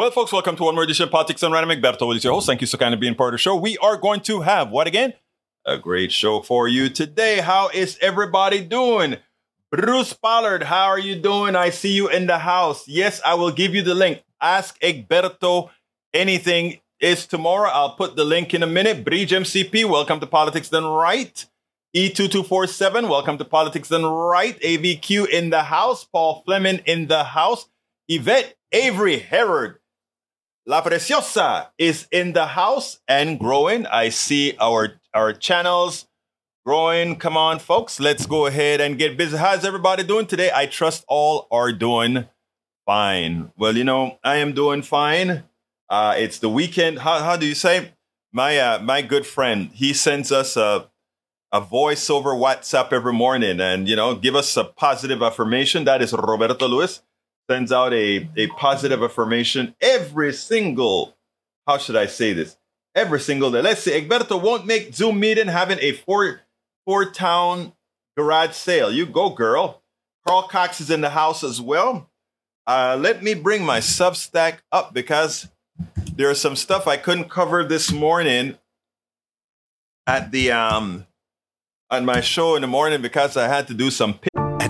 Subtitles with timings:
[0.00, 1.62] Well, folks, welcome to one more edition of Politics Done Right.
[1.62, 2.46] Egberto is your host.
[2.46, 3.54] Thank you so kind of being part of the show.
[3.54, 5.12] We are going to have what again?
[5.66, 7.40] A great show for you today.
[7.40, 9.18] How is everybody doing?
[9.70, 11.54] Bruce Pollard, how are you doing?
[11.54, 12.88] I see you in the house.
[12.88, 14.22] Yes, I will give you the link.
[14.40, 15.68] Ask Egberto
[16.14, 16.80] anything.
[16.98, 17.68] Is tomorrow.
[17.68, 19.04] I'll put the link in a minute.
[19.04, 21.44] Bridge MCP, welcome to Politics Done Right.
[21.94, 24.58] E2247, welcome to Politics Done Right.
[24.60, 26.04] AVQ in the house.
[26.04, 27.68] Paul Fleming in the house.
[28.08, 29.76] Yvette Avery Herod
[30.70, 33.86] La Preciosa is in the house and growing.
[33.86, 36.06] I see our our channels
[36.64, 37.16] growing.
[37.16, 37.98] Come on, folks.
[37.98, 39.36] Let's go ahead and get busy.
[39.36, 40.52] How's everybody doing today?
[40.54, 42.26] I trust all are doing
[42.86, 43.50] fine.
[43.58, 45.42] Well, you know, I am doing fine.
[45.88, 47.00] Uh, it's the weekend.
[47.00, 47.90] How, how do you say?
[48.32, 50.88] My uh, my good friend, he sends us a
[51.50, 55.82] a voice over WhatsApp every morning, and you know, give us a positive affirmation.
[55.82, 57.02] That is Roberto Luis
[57.50, 61.16] sends out a, a positive affirmation every single,
[61.66, 62.56] how should I say this?
[62.94, 63.60] Every single day.
[63.60, 66.42] Let's say Egberto won't make Zoom meeting having a four
[66.86, 67.72] four town
[68.16, 68.92] garage sale.
[68.92, 69.82] You go, girl.
[70.24, 72.08] Carl Cox is in the house as well.
[72.68, 75.48] Uh, let me bring my Substack up because
[76.14, 78.58] there's some stuff I couldn't cover this morning
[80.06, 81.06] at the um
[81.90, 84.20] on my show in the morning because I had to do some.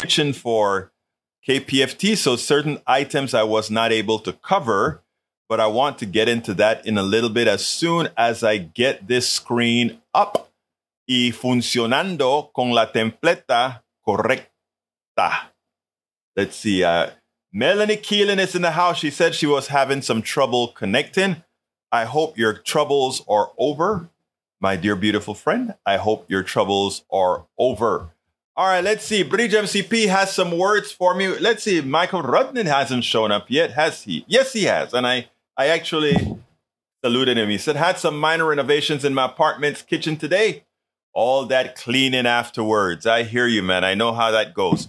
[0.00, 0.92] For
[1.46, 5.02] KPFT, so certain items I was not able to cover,
[5.46, 8.56] but I want to get into that in a little bit as soon as I
[8.56, 10.50] get this screen up
[11.06, 15.50] y funcionando con la templeta correcta.
[16.34, 16.82] Let's see.
[16.82, 17.10] Uh,
[17.52, 18.98] Melanie Keelan is in the house.
[18.98, 21.44] She said she was having some trouble connecting.
[21.92, 24.08] I hope your troubles are over.
[24.60, 28.12] My dear beautiful friend, I hope your troubles are over.
[28.60, 29.22] All right, let's see.
[29.22, 31.28] Bridge MCP has some words for me.
[31.28, 31.80] Let's see.
[31.80, 34.22] Michael Rudnin hasn't shown up yet, has he?
[34.28, 34.92] Yes, he has.
[34.92, 36.14] And I, I actually
[37.02, 37.48] saluted him.
[37.48, 40.64] He said, had some minor renovations in my apartment's kitchen today.
[41.14, 43.06] All that cleaning afterwards.
[43.06, 43.82] I hear you, man.
[43.82, 44.88] I know how that goes.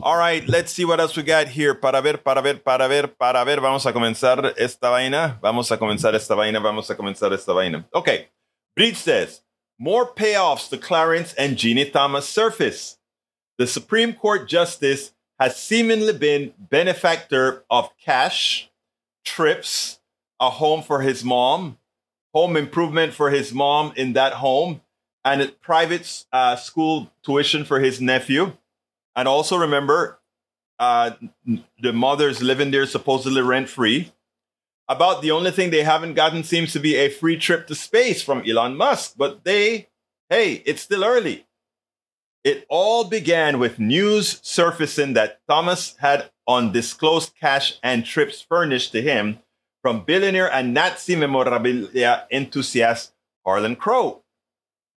[0.00, 1.74] All right, let's see what else we got here.
[1.74, 3.60] Para ver, para ver, para ver, para ver.
[3.60, 5.40] Vamos a comenzar esta vaina.
[5.42, 6.60] Vamos a comenzar esta vaina.
[6.60, 7.84] Vamos a comenzar esta vaina.
[7.92, 8.28] Okay.
[8.76, 9.40] Bridge says,
[9.76, 12.97] more payoffs to Clarence and Ginni Thomas surface.
[13.58, 18.70] The Supreme Court justice has seemingly been benefactor of cash,
[19.24, 19.98] trips,
[20.40, 21.78] a home for his mom,
[22.32, 24.80] home improvement for his mom in that home,
[25.24, 28.52] and a private uh, school tuition for his nephew.
[29.16, 30.20] And also remember,
[30.78, 31.10] uh,
[31.80, 34.12] the mother's living there supposedly rent free.
[34.88, 38.22] About the only thing they haven't gotten seems to be a free trip to space
[38.22, 39.14] from Elon Musk.
[39.16, 39.88] But they,
[40.30, 41.44] hey, it's still early.
[42.44, 48.92] It all began with news surfacing that Thomas had on undisclosed cash and trips furnished
[48.92, 49.40] to him
[49.82, 53.12] from billionaire and Nazi memorabilia enthusiast
[53.44, 54.22] Harlan Crow.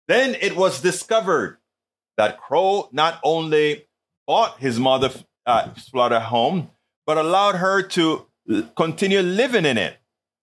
[0.07, 1.57] Then it was discovered
[2.17, 3.87] that Crow not only
[4.27, 6.69] bought his mother's uh, Florida home,
[7.05, 8.27] but allowed her to
[8.75, 9.97] continue living in it.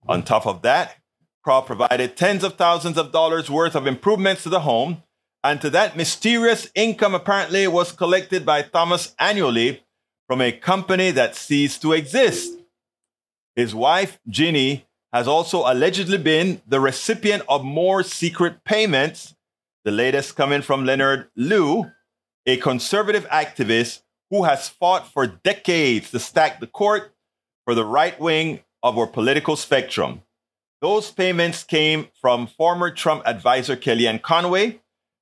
[0.09, 0.97] On top of that,
[1.45, 5.03] Crow provided tens of thousands of dollars worth of improvements to the home,
[5.47, 9.85] and to that mysterious income apparently was collected by Thomas annually
[10.27, 12.59] from a company that ceased to exist.
[13.55, 19.37] His wife, Ginni, has also allegedly been the recipient of more secret payments,
[19.85, 21.93] the latest coming from Leonard Leo,
[22.45, 27.15] a conservative activist who has fought for decades to stack the court
[27.65, 30.23] for the right wing of our political spectrum.
[30.83, 34.81] Those payments came from former Trump advisor Kellyanne Conway.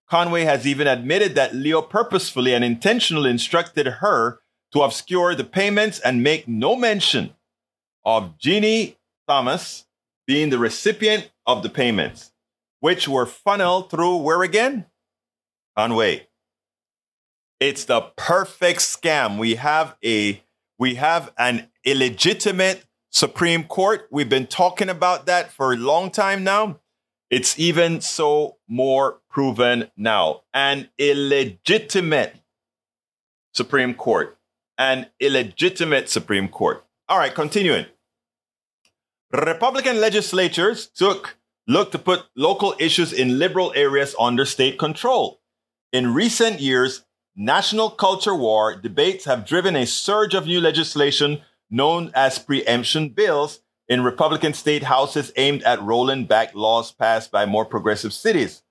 [0.09, 4.41] Conway has even admitted that Leo purposefully and intentionally instructed her
[4.73, 7.35] to obscure the payments and make no mention
[8.05, 8.97] of Ginni
[9.27, 9.87] Thomas
[10.27, 12.33] being the recipient of the payments,
[12.81, 14.87] which were funneled through where again?
[15.77, 16.29] Conway.
[17.61, 19.39] It's the perfect scam.
[19.39, 20.43] We have a
[20.79, 24.09] we have an illegitimate Supreme Court.
[24.11, 26.81] We've been talking about that for a long time now.
[27.31, 30.43] It's even so more proven now.
[30.55, 32.37] An illegitimate
[33.53, 34.39] Supreme Court.
[34.79, 36.85] An illegitimate Supreme Court.
[37.09, 37.87] All right, continuing.
[39.33, 41.37] Republican legislatures took
[41.67, 45.41] look to put local issues in liberal areas under state control.
[45.93, 47.05] In recent years,
[47.35, 51.41] national culture war debates have driven a surge of new legislation
[51.71, 57.45] known as preemption bills in Republican state houses aimed at rolling back laws passed by
[57.47, 58.64] more progressive cities.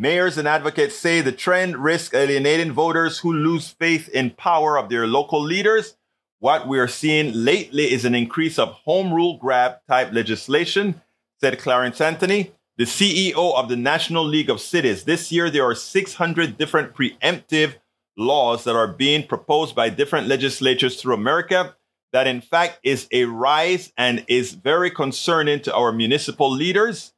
[0.00, 4.88] Mayors and advocates say the trend risks alienating voters who lose faith in power of
[4.88, 5.98] their local leaders.
[6.38, 11.02] What we are seeing lately is an increase of home rule grab type legislation,
[11.38, 15.04] said Clarence Anthony, the CEO of the National League of Cities.
[15.04, 17.74] This year, there are 600 different preemptive
[18.16, 21.76] laws that are being proposed by different legislatures through America
[22.14, 27.12] that in fact is a rise and is very concerning to our municipal leaders.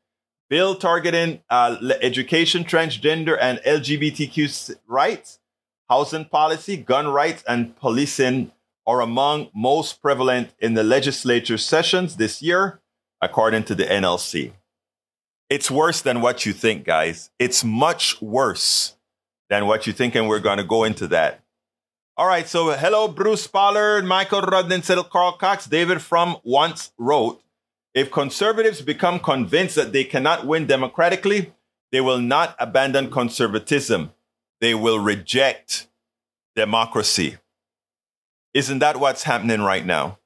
[0.53, 5.39] Bill targeting uh, education, transgender, and LGBTQ rights,
[5.89, 8.53] housing policy, gun rights, and policing
[8.87, 12.83] are among most prevalent in the legislature sessions this year,
[13.23, 14.53] according to the NLC.
[15.49, 17.31] It's worse than what you think, guys.
[17.39, 18.99] It's much worse
[19.49, 21.41] than what you think, and we're going to go into that.
[22.19, 25.65] All right, so hello, Bruce Pollard, Michael Rudden, Carl Cox.
[25.65, 27.43] David Frum once wrote,
[27.95, 31.53] if conservatives become convinced that they cannot win democratically,
[31.91, 34.13] they will not abandon conservatism.
[34.61, 35.89] They will reject
[36.57, 37.37] democracy.
[38.55, 40.19] Isn't that what's happening right now?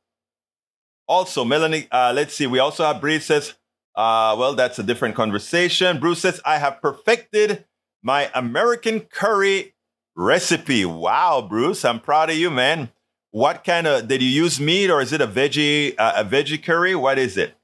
[1.09, 2.47] Also, Melanie, uh, let's see.
[2.47, 3.55] We also have Bruce says,
[3.95, 5.99] uh, well, that's a different conversation.
[5.99, 7.65] Bruce says, I have perfected
[8.03, 9.75] my American curry
[10.15, 10.85] recipe.
[10.85, 12.91] Wow, Bruce, I'm proud of you, man.
[13.31, 16.63] What kind of did you use meat or is it a veggie uh, a veggie
[16.63, 16.95] curry?
[16.95, 17.56] What is it?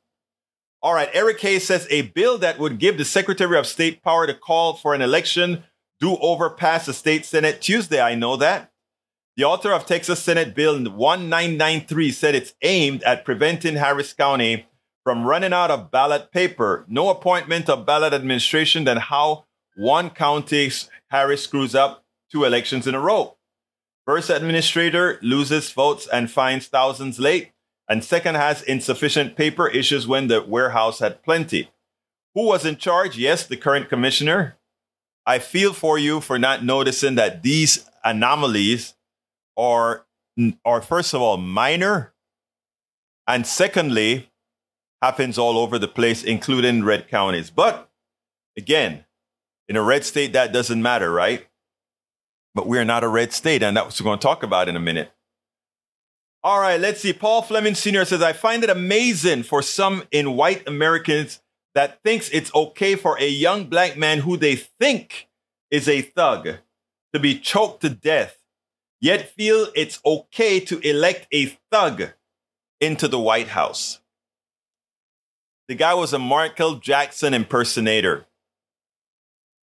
[0.82, 4.26] All right, Eric Hayes says a bill that would give the Secretary of State power
[4.26, 5.62] to call for an election
[6.00, 8.00] do over overpass the state Senate Tuesday.
[8.00, 8.72] I know that.
[9.36, 14.66] The author of Texas Senate Bill 1993 said it's aimed at preventing Harris County
[15.04, 16.84] from running out of ballot paper.
[16.88, 19.44] No appointment of ballot administration than how
[19.76, 20.70] one county
[21.10, 23.36] Harris screws up two elections in a row.
[24.04, 27.52] First administrator loses votes and finds thousands late,
[27.88, 31.70] and second has insufficient paper issues when the warehouse had plenty.
[32.34, 33.18] Who was in charge?
[33.18, 34.56] Yes, the current commissioner.
[35.26, 38.94] I feel for you for not noticing that these anomalies
[39.56, 40.06] are,
[40.64, 42.12] are first of all, minor,
[43.26, 44.30] and secondly,
[45.00, 47.50] happens all over the place, including red counties.
[47.50, 47.90] But
[48.56, 49.04] again,
[49.68, 51.46] in a red state, that doesn't matter, right?
[52.54, 54.76] but we're not a red state, and that's what we're going to talk about in
[54.76, 55.12] a minute.
[56.44, 57.12] All right, let's see.
[57.12, 58.04] Paul Fleming Sr.
[58.04, 61.40] says, I find it amazing for some in white Americans
[61.74, 65.28] that thinks it's okay for a young black man who they think
[65.70, 66.48] is a thug
[67.12, 68.38] to be choked to death,
[69.00, 72.10] yet feel it's okay to elect a thug
[72.80, 74.00] into the White House.
[75.68, 78.26] The guy was a Michael Jackson impersonator.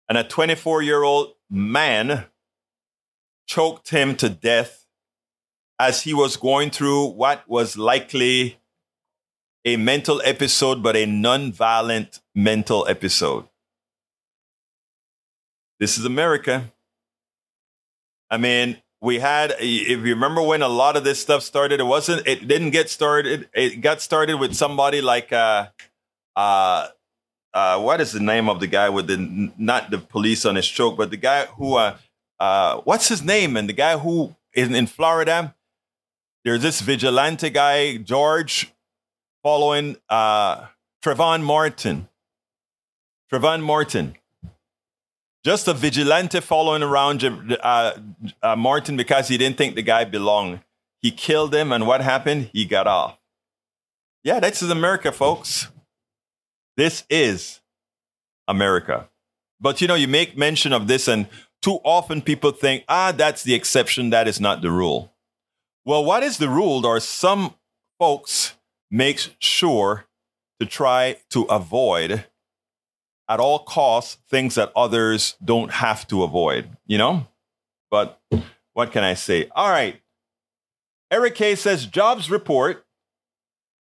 [0.09, 2.25] And a 24 year old man
[3.47, 4.82] choked him to death
[5.79, 8.59] as he was going through what was likely
[9.65, 13.45] a mental episode, but a non-violent mental episode.
[15.79, 16.71] This is America.
[18.29, 21.85] I mean, we had, if you remember when a lot of this stuff started, it
[21.85, 23.49] wasn't, it didn't get started.
[23.53, 25.67] It got started with somebody like, uh,
[26.35, 26.87] uh,
[27.53, 30.67] uh, what is the name of the guy with the, not the police on his
[30.67, 31.97] choke, but the guy who, uh,
[32.39, 33.57] uh, what's his name?
[33.57, 35.53] And the guy who is in Florida,
[36.43, 38.73] there's this vigilante guy, George,
[39.41, 40.67] following uh,
[41.03, 42.09] Trayvon Martin.
[43.31, 44.15] Trayvon Martin.
[45.43, 47.23] Just a vigilante following around
[47.61, 47.93] uh,
[48.41, 50.61] uh, Martin because he didn't think the guy belonged.
[51.01, 52.49] He killed him, and what happened?
[52.53, 53.17] He got off.
[54.23, 55.67] Yeah, this is America, folks.
[56.77, 57.59] This is
[58.47, 59.09] America.
[59.59, 61.27] But you know, you make mention of this, and
[61.61, 65.12] too often people think, ah, that's the exception, that is not the rule.
[65.85, 66.85] Well, what is the rule?
[66.85, 67.55] Or some
[67.99, 68.55] folks
[68.89, 70.05] make sure
[70.59, 72.25] to try to avoid
[73.29, 77.27] at all costs things that others don't have to avoid, you know?
[77.89, 78.21] But
[78.73, 79.49] what can I say?
[79.55, 80.01] All right.
[81.11, 82.85] Eric K says jobs report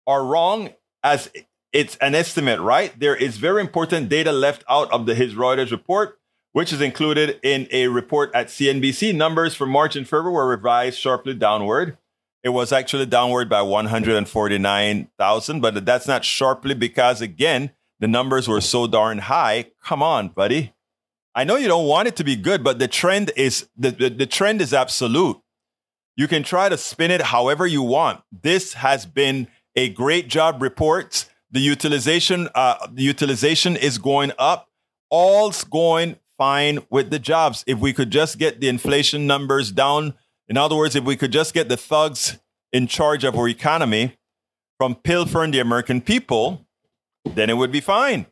[0.06, 0.70] are wrong
[1.02, 1.30] as
[1.72, 2.98] it's an estimate, right?
[2.98, 6.18] There is very important data left out of the his Reuters report
[6.58, 9.14] which is included in a report at CNBC.
[9.14, 11.96] Numbers for March and February were revised sharply downward.
[12.42, 18.60] It was actually downward by 149,000, but that's not sharply because, again, the numbers were
[18.60, 19.66] so darn high.
[19.84, 20.74] Come on, buddy.
[21.32, 24.08] I know you don't want it to be good, but the trend is the, the,
[24.08, 25.40] the trend is absolute.
[26.16, 28.22] You can try to spin it however you want.
[28.32, 29.46] This has been
[29.76, 34.68] a great job report the utilization, uh, the utilization is going up.
[35.08, 37.64] All's going fine with the jobs.
[37.66, 40.14] If we could just get the inflation numbers down,
[40.48, 42.38] in other words, if we could just get the thugs
[42.72, 44.16] in charge of our economy
[44.78, 46.66] from pilfering the American people,
[47.24, 48.26] then it would be fine.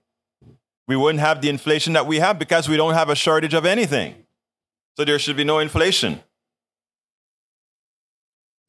[0.89, 3.67] We wouldn't have the inflation that we have because we don't have a shortage of
[3.67, 4.15] anything.
[4.97, 6.21] So there should be no inflation.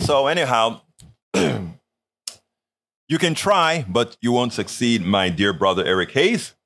[0.02, 0.82] So, anyhow,
[1.34, 6.57] you can try, but you won't succeed, my dear brother Eric Hayes.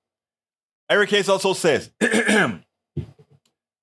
[0.91, 1.89] Eric Hayes also says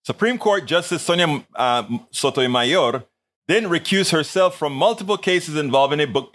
[0.05, 3.05] Supreme Court Justice Sonia uh, Sotomayor
[3.47, 6.35] then recused herself from multiple cases involving a book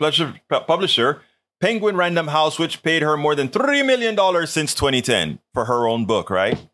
[0.49, 1.21] publisher,
[1.61, 6.05] Penguin Random House, which paid her more than $3 million since 2010 for her own
[6.05, 6.67] book, right?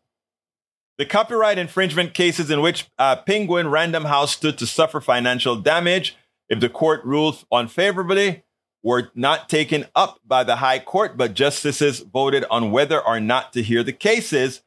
[0.96, 6.16] The copyright infringement cases in which uh, Penguin Random House stood to suffer financial damage
[6.48, 8.44] if the court ruled unfavorably
[8.82, 13.52] were not taken up by the High Court, but justices voted on whether or not
[13.52, 14.62] to hear the cases.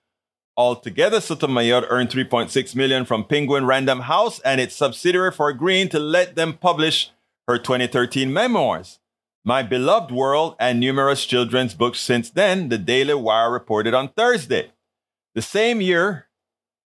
[0.55, 5.99] Altogether, Sotomayor earned 3.6 million from Penguin Random House and its subsidiary for agreeing to
[5.99, 7.11] let them publish
[7.47, 8.99] her 2013 memoirs.
[9.43, 14.71] My Beloved World and numerous children's books since then, the Daily Wire reported on Thursday.
[15.35, 16.27] The same year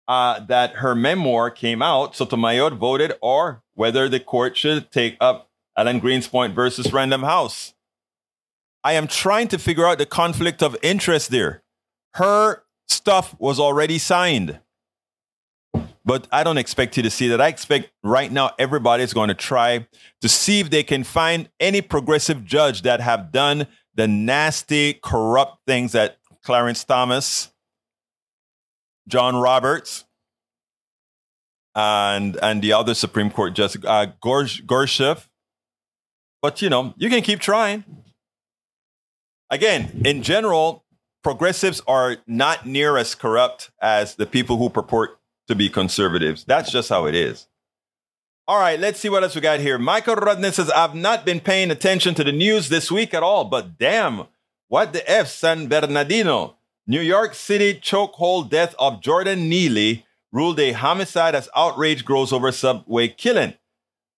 [0.07, 5.49] uh, that her memoir came out, Sotomayor voted or whether the court should take up
[5.77, 7.73] Alan Greenspan versus Random House.
[8.83, 11.63] I am trying to figure out the conflict of interest there.
[12.13, 14.59] Her stuff was already signed.
[16.05, 17.41] But I don't expect you to see that.
[17.41, 19.87] I expect right now everybody's going to try
[20.21, 23.65] to see if they can find any progressive judge that have done
[23.95, 27.51] the nasty, corrupt things that Clarence Thomas,
[29.07, 30.05] John Roberts,
[31.73, 35.34] and and the other Supreme Court Justice uh, Gorsuch,
[36.45, 37.83] but you know, you can keep trying.
[39.49, 40.85] Again, in general,
[41.23, 46.43] progressives are not near as corrupt as the people who purport to be conservatives.
[46.43, 47.47] That's just how it is.
[48.47, 49.79] All right, let's see what else we got here.
[49.79, 53.45] Michael Rudness says, I've not been paying attention to the news this week at all,
[53.45, 54.27] but damn,
[54.67, 56.57] what the F, San Bernardino?
[56.85, 62.51] New York City chokehold death of Jordan Neely ruled a homicide as outrage grows over
[62.51, 63.55] subway killing.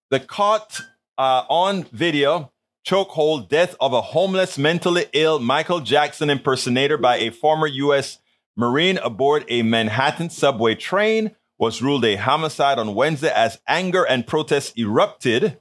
[0.09, 0.81] The caught
[1.17, 2.51] uh, on video
[2.87, 8.19] chokehold death of a homeless, mentally ill Michael Jackson impersonator by a former U.S.
[8.55, 14.27] Marine aboard a Manhattan subway train was ruled a homicide on Wednesday as anger and
[14.27, 15.59] protests erupted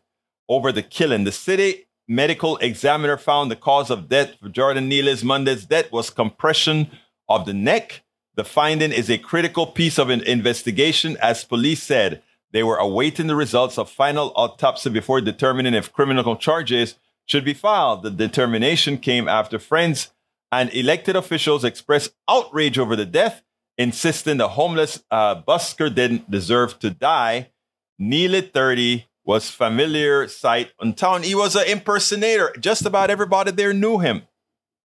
[0.48, 1.24] over the killing.
[1.24, 6.10] The city medical examiner found the cause of death for Jordan Neely's Monday's death was
[6.10, 6.90] compression
[7.28, 8.02] of the neck.
[8.36, 12.22] The finding is a critical piece of an investigation, as police said.
[12.52, 17.54] They were awaiting the results of final autopsy before determining if criminal charges should be
[17.54, 18.02] filed.
[18.02, 20.12] The determination came after friends
[20.52, 23.42] and elected officials expressed outrage over the death,
[23.76, 27.50] insisting the homeless uh, busker didn't deserve to die.
[27.98, 31.24] Neely 30 was familiar sight in town.
[31.24, 32.54] He was an impersonator.
[32.60, 34.22] Just about everybody there knew him.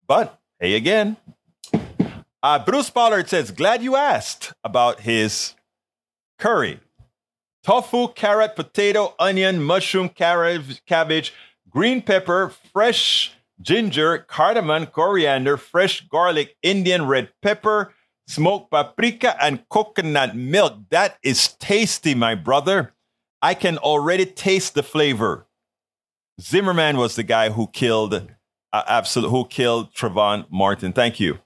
[0.07, 1.17] But hey, again,
[2.43, 5.55] uh, Bruce Pollard says, glad you asked about his
[6.39, 6.81] curry
[7.69, 11.35] tofu, carrot, potato, onion, mushroom, carrot, cabbage,
[11.69, 17.93] green pepper, fresh ginger, cardamom, coriander, fresh garlic, Indian red pepper,
[18.27, 20.79] smoked paprika, and coconut milk.
[20.89, 22.95] That is tasty, my brother.
[23.43, 25.47] I can already taste the flavor.
[26.41, 28.15] Zimmerman was the guy who killed,
[28.73, 30.95] uh, absolute, who killed Trayvon Martin.
[30.95, 31.41] Thank you.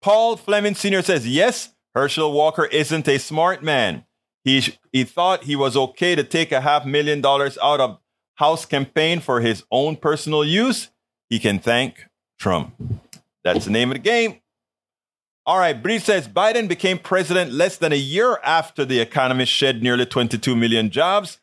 [0.00, 1.02] Paul Fleming Sr.
[1.02, 4.05] says, yes, Herschel Walker isn't a smart man.
[4.46, 4.62] He,
[4.92, 7.98] he thought he was okay to take a half million dollars out of
[8.36, 10.90] House campaign for his own personal use.
[11.28, 12.04] He can thank
[12.38, 12.74] Trump.
[13.42, 14.40] That's the name of the game.
[15.46, 19.82] All right, Bree says Biden became president less than a year after the economy shed
[19.82, 21.38] nearly 22 million jobs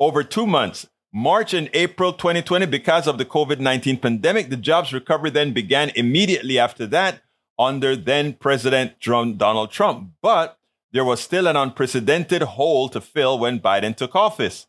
[0.00, 0.88] over two months.
[1.12, 5.90] March and April 2020, because of the COVID 19 pandemic, the jobs recovery then began
[5.94, 7.20] immediately after that
[7.58, 10.12] under then President Donald Trump.
[10.22, 10.58] But
[10.92, 14.66] there was still an unprecedented hole to fill when Biden took office.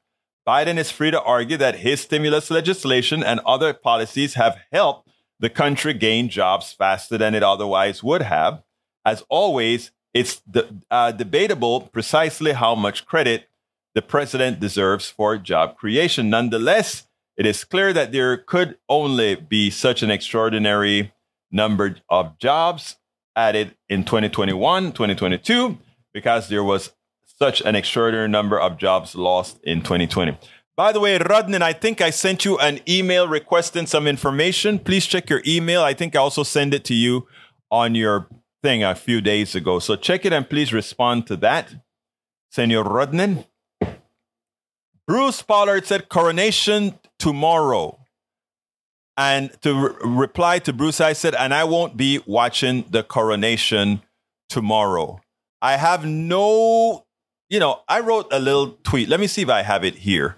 [0.48, 5.10] Biden is free to argue that his stimulus legislation and other policies have helped
[5.40, 8.64] the country gain jobs faster than it otherwise would have.
[9.06, 13.50] As always, it's de- uh, debatable precisely how much credit
[13.94, 16.30] the president deserves for job creation.
[16.30, 21.14] Nonetheless, it is clear that there could only be such an extraordinary
[21.52, 22.98] number of jobs
[23.36, 25.78] added in 2021, 2022
[26.18, 26.94] because there was
[27.26, 30.36] such an extraordinary number of jobs lost in 2020.
[30.76, 34.80] By the way, Rodnan, I think I sent you an email requesting some information.
[34.80, 35.84] Please check your email.
[35.84, 37.28] I think I also sent it to you
[37.70, 38.28] on your
[38.64, 39.78] thing a few days ago.
[39.78, 41.72] So check it and please respond to that.
[42.50, 43.46] Senor Rodnan.
[45.06, 48.00] Bruce Pollard said coronation tomorrow.
[49.18, 54.02] And to re- reply to Bruce, I said, and I won't be watching the coronation
[54.50, 55.22] tomorrow.
[55.62, 57.06] I have no,
[57.50, 59.10] you know, I wrote a little tweet.
[59.10, 60.38] Let me see if I have it here.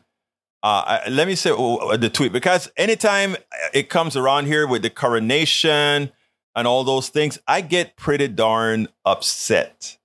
[0.61, 3.37] Uh, I, let me say oh, the tweet because anytime
[3.73, 6.11] it comes around here with the coronation
[6.55, 9.97] and all those things, I get pretty darn upset.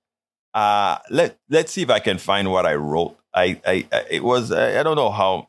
[0.53, 3.17] Uh, let let's see if I can find what I wrote.
[3.33, 5.45] I, I, I it was I, I don't know how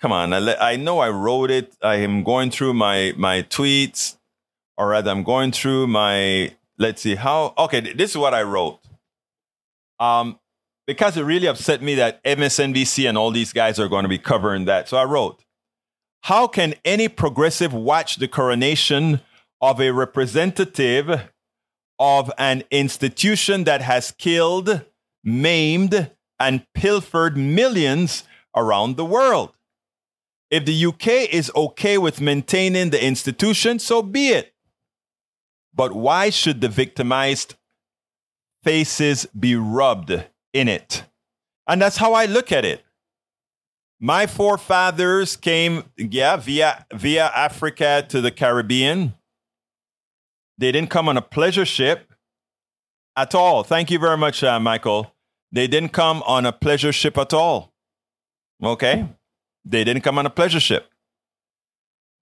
[0.00, 0.32] come on.
[0.32, 1.76] I, I know I wrote it.
[1.82, 4.16] I am going through my my tweets,
[4.78, 6.54] or rather, I'm going through my.
[6.78, 7.54] Let's see how.
[7.56, 8.80] Okay, this is what I wrote.
[10.00, 10.38] Um,
[10.86, 14.18] because it really upset me that MSNBC and all these guys are going to be
[14.18, 14.88] covering that.
[14.88, 15.42] So I wrote,
[16.22, 19.20] "How can any progressive watch the coronation
[19.60, 21.30] of a representative
[21.98, 24.84] of an institution that has killed,
[25.22, 28.24] maimed, and pilfered millions
[28.56, 29.54] around the world?"
[30.50, 34.53] If the UK is okay with maintaining the institution, so be it.
[35.74, 37.54] But why should the victimized
[38.62, 41.04] faces be rubbed in it?
[41.66, 42.84] And that's how I look at it.
[44.00, 49.14] My forefathers came, yeah, via via Africa to the Caribbean.
[50.58, 52.12] They didn't come on a pleasure ship
[53.16, 53.62] at all.
[53.62, 55.14] Thank you very much, uh, Michael.
[55.50, 57.72] They didn't come on a pleasure ship at all.
[58.62, 59.08] Okay?
[59.64, 60.90] They didn't come on a pleasure ship.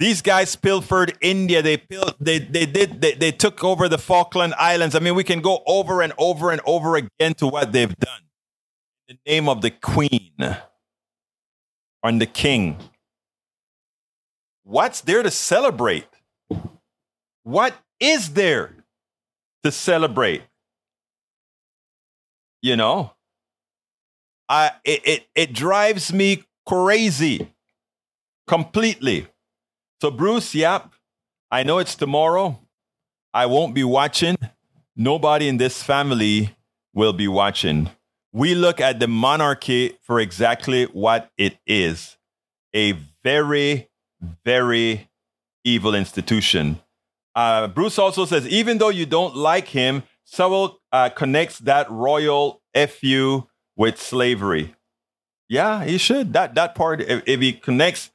[0.03, 1.63] These guys pilfered India.
[1.63, 4.97] They pil- they they did they, they took over the Falkland Islands.
[4.97, 8.23] I mean, we can go over and over and over again to what they've done.
[9.07, 10.33] In the name of the Queen
[12.03, 12.79] and the King.
[14.65, 16.09] What's there to celebrate?
[17.45, 18.75] What is there
[19.63, 20.43] to celebrate?
[22.61, 23.13] You know,
[24.49, 27.53] I it, it, it drives me crazy
[28.49, 29.29] completely.
[30.03, 30.91] So, Bruce, yep,
[31.49, 32.59] I know it's tomorrow.
[33.33, 34.37] I won't be watching.
[34.97, 36.57] Nobody in this family
[36.93, 37.89] will be watching.
[38.33, 42.17] We look at the monarchy for exactly what it is
[42.75, 43.91] a very,
[44.45, 45.09] very
[45.63, 46.81] evil institution.
[47.37, 52.61] Uh, Bruce also says even though you don't like him, Sowell uh, connects that royal
[52.75, 54.75] FU with slavery.
[55.49, 56.33] Yeah, he should.
[56.33, 58.11] That that part, if, if he connects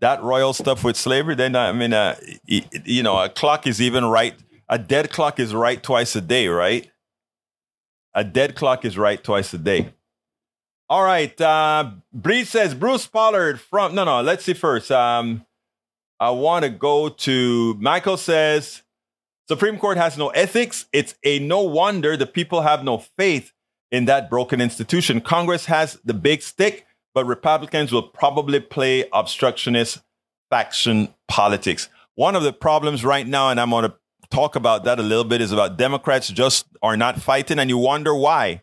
[0.00, 4.04] that royal stuff with slavery, then I mean, uh, you know, a clock is even
[4.04, 4.34] right.
[4.68, 6.90] A dead clock is right twice a day, right?
[8.14, 9.92] A dead clock is right twice a day.
[10.88, 11.38] All right.
[11.40, 11.92] Uh,
[12.44, 13.94] says Bruce Pollard from.
[13.94, 14.22] No, no.
[14.22, 14.90] Let's see first.
[14.90, 15.44] Um,
[16.18, 18.82] I want to go to Michael says
[19.48, 20.86] Supreme Court has no ethics.
[20.92, 23.52] It's a no wonder the people have no faith
[23.90, 25.20] in that broken institution.
[25.20, 30.02] Congress has the big stick, but Republicans will probably play obstructionist
[30.50, 31.88] faction politics.
[32.14, 33.94] One of the problems right now, and I'm going to
[34.28, 37.78] talk about that a little bit, is about Democrats just are not fighting, and you
[37.78, 38.60] wonder why.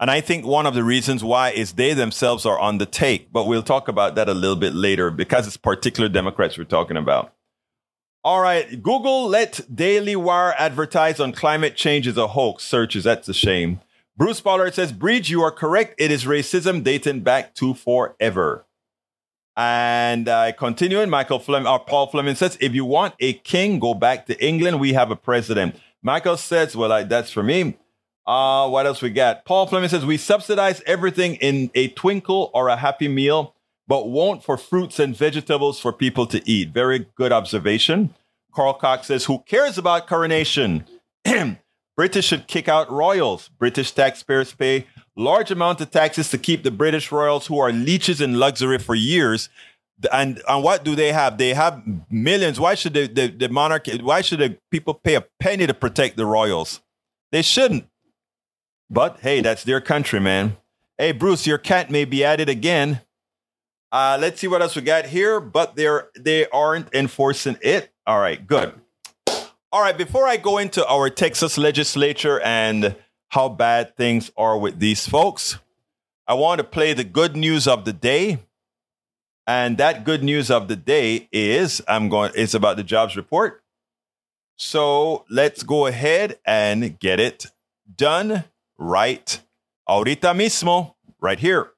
[0.00, 3.30] And I think one of the reasons why is they themselves are on the take,
[3.30, 6.96] but we'll talk about that a little bit later because it's particular Democrats we're talking
[6.96, 7.34] about.
[8.24, 12.64] All right, Google let Daily Wire advertise on climate change is a hoax.
[12.64, 13.82] Searches, that's a shame.
[14.16, 15.94] Bruce Pollard says, Breach, you are correct.
[15.98, 18.64] It is racism dating back to forever.
[19.56, 23.78] And uh, continuing, Michael Fleming, or uh, Paul Fleming says, if you want a king,
[23.78, 24.80] go back to England.
[24.80, 25.76] We have a president.
[26.02, 27.76] Michael says, well, I, that's for me.
[28.26, 29.44] Uh, what else we got?
[29.44, 33.54] Paul Fleming says, we subsidize everything in a twinkle or a happy meal,
[33.86, 36.70] but won't for fruits and vegetables for people to eat.
[36.70, 38.14] Very good observation.
[38.52, 40.84] Carl Cox says, who cares about coronation?
[41.96, 43.48] British should kick out royals.
[43.58, 48.20] British taxpayers pay large amount of taxes to keep the British royals who are leeches
[48.20, 49.48] in luxury for years.
[50.12, 51.38] And, and what do they have?
[51.38, 52.58] They have millions.
[52.58, 56.16] Why should the, the, the monarchy, why should the people pay a penny to protect
[56.16, 56.80] the royals?
[57.30, 57.86] They shouldn't.
[58.90, 60.56] But hey, that's their country, man.
[60.98, 63.00] Hey, Bruce, your cat may be at it again.
[63.90, 67.90] Uh, let's see what else we got here, but they're they aren't enforcing it.
[68.06, 68.74] All right, good.
[69.74, 72.94] All right, before I go into our Texas legislature and
[73.30, 75.58] how bad things are with these folks,
[76.28, 78.38] I want to play the good news of the day.
[79.48, 83.64] And that good news of the day is I'm going it's about the jobs report.
[84.54, 87.46] So, let's go ahead and get it
[87.96, 88.44] done
[88.78, 89.40] right
[89.88, 91.72] ahorita mismo right here.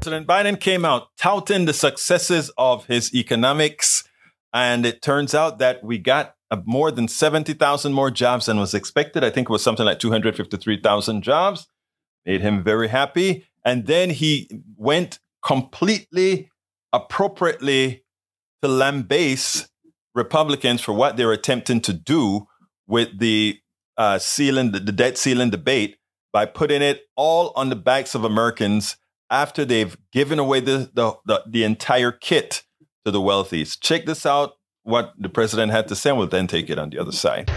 [0.00, 4.08] President Biden came out touting the successes of his economics,
[4.54, 9.22] and it turns out that we got more than 70,000 more jobs than was expected.
[9.22, 11.68] I think it was something like 253,000 jobs.
[12.24, 13.46] Made him very happy.
[13.64, 16.50] And then he went completely
[16.92, 18.04] appropriately
[18.62, 19.68] to lambaste
[20.14, 22.46] Republicans for what they're attempting to do
[22.86, 23.58] with the
[23.96, 25.96] uh, ceiling, the, the debt ceiling debate
[26.32, 28.96] by putting it all on the backs of Americans
[29.30, 32.64] after they've given away the, the, the, the entire kit
[33.04, 33.78] to the wealthies.
[33.78, 34.57] Check this out
[34.88, 37.50] what the president had to say, we'll then take it on the other side.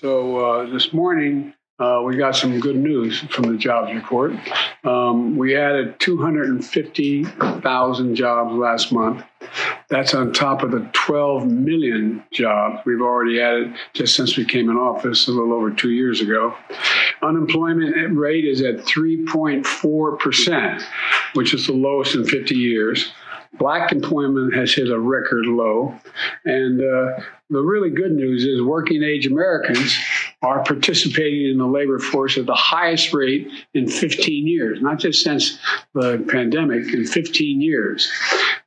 [0.00, 4.32] So uh, this morning, uh, we got some good news from the jobs report.
[4.84, 9.22] Um, we added 250,000 jobs last month.
[9.90, 14.70] That's on top of the 12 million jobs we've already added just since we came
[14.70, 16.54] in office a little over two years ago.
[17.22, 20.82] Unemployment rate is at 3.4%,
[21.34, 23.12] which is the lowest in 50 years.
[23.58, 25.94] Black employment has hit a record low.
[26.44, 29.96] And uh, the really good news is working age Americans
[30.44, 35.24] are participating in the labor force at the highest rate in 15 years, not just
[35.24, 35.58] since
[35.94, 38.10] the pandemic, in 15 years.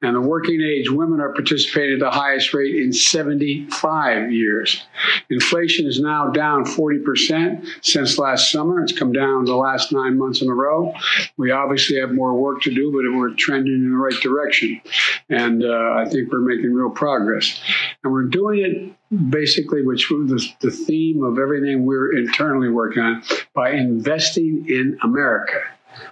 [0.02, 4.84] And the working age women are participating at the highest rate in 75 years.
[5.30, 8.82] Inflation is now down 40% since last summer.
[8.82, 10.94] It's come down the last nine months in a row.
[11.38, 14.82] We obviously have more work to do, but we're trending in the right direction.
[15.30, 17.62] And uh, I think we're making real progress.
[18.04, 18.98] And we're doing it
[19.30, 25.62] basically, which was the theme of everything we're internally working on, by investing in America.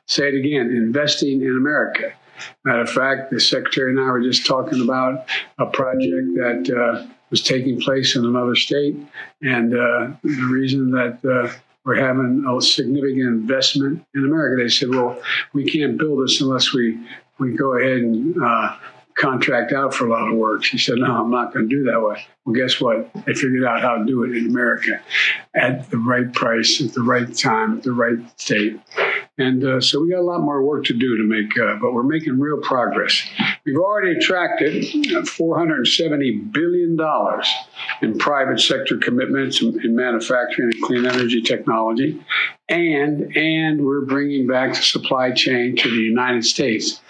[0.08, 2.14] Say it again investing in America.
[2.64, 7.08] Matter of fact, the secretary and I were just talking about a project that uh,
[7.30, 8.96] was taking place in another state,
[9.42, 11.54] and uh, the reason that uh,
[11.86, 15.22] we're having a significant investment in America, they said, "Well,
[15.54, 17.00] we can't build this unless we
[17.40, 18.36] we go ahead and."
[19.18, 20.64] Contract out for a lot of work.
[20.64, 22.26] She said, No, I'm not going to do that way.
[22.44, 23.12] Well, guess what?
[23.26, 25.02] They figured out how to do it in America
[25.56, 28.80] at the right price, at the right time, at the right state.
[29.38, 31.94] And uh, so we got a lot more work to do to make, uh, but
[31.94, 33.22] we're making real progress.
[33.66, 36.98] We've already attracted $470 billion
[38.02, 42.24] in private sector commitments in manufacturing and clean energy technology.
[42.70, 47.02] And, and we're bringing back the supply chain to the United States.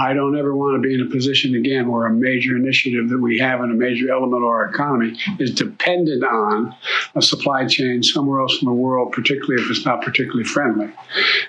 [0.00, 3.18] I don't ever want to be in a position again where a major initiative that
[3.18, 6.74] we have in a major element of our economy is dependent on
[7.14, 10.90] a supply chain somewhere else in the world, particularly if it's not particularly friendly.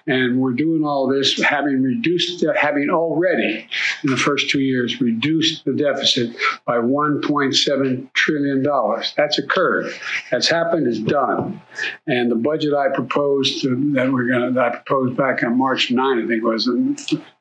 [0.06, 3.68] And we're doing all this having reduced, having already
[4.04, 6.36] in the first two years reduced the deficit
[6.66, 9.14] by 1.7 trillion dollars.
[9.16, 9.94] That's occurred.
[10.30, 10.88] That's happened.
[10.88, 11.62] It's done.
[12.08, 15.90] And the budget I proposed to, that we're going to I proposed back on March
[15.90, 16.68] 9, I think it was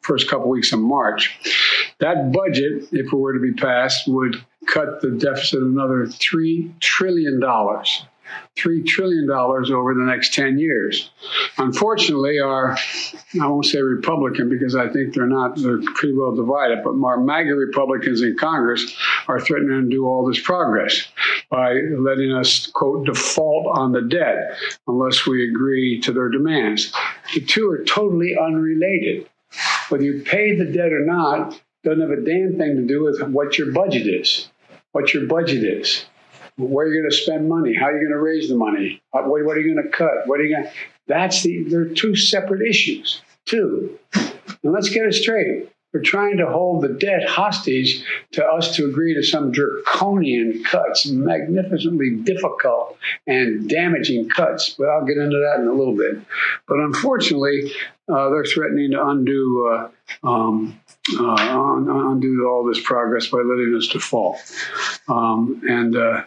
[0.00, 1.38] first couple weeks in March.
[1.98, 4.36] That budget, if it were to be passed, would
[4.66, 7.40] cut the deficit another $3 trillion.
[8.56, 11.10] $3 trillion over the next 10 years.
[11.58, 12.76] Unfortunately, our,
[13.40, 17.18] I won't say Republican because I think they're not, they're pretty well divided, but our
[17.18, 18.94] MAGA Republicans in Congress
[19.28, 21.08] are threatening to do all this progress
[21.50, 26.92] by letting us, quote, default on the debt unless we agree to their demands.
[27.34, 29.28] The two are totally unrelated.
[29.90, 33.22] Whether you pay the debt or not doesn't have a damn thing to do with
[33.32, 34.50] what your budget is
[34.92, 36.04] what your budget is,
[36.56, 39.56] where you're going to spend money, how you're going to raise the money, what, what
[39.56, 40.72] are you going to cut, what are you going to.
[41.06, 41.64] That's the.
[41.64, 43.20] They're two separate issues.
[43.46, 43.98] Two.
[44.14, 45.68] And let's get it straight.
[45.92, 51.06] We're trying to hold the debt hostage to us to agree to some draconian cuts,
[51.06, 54.70] magnificently difficult and damaging cuts.
[54.70, 56.20] But I'll get into that in a little bit.
[56.68, 57.72] But unfortunately,
[58.08, 60.80] uh, they're threatening to undo uh, um,
[61.18, 64.38] uh, undo all this progress by letting us default.
[65.08, 66.22] Um, and uh,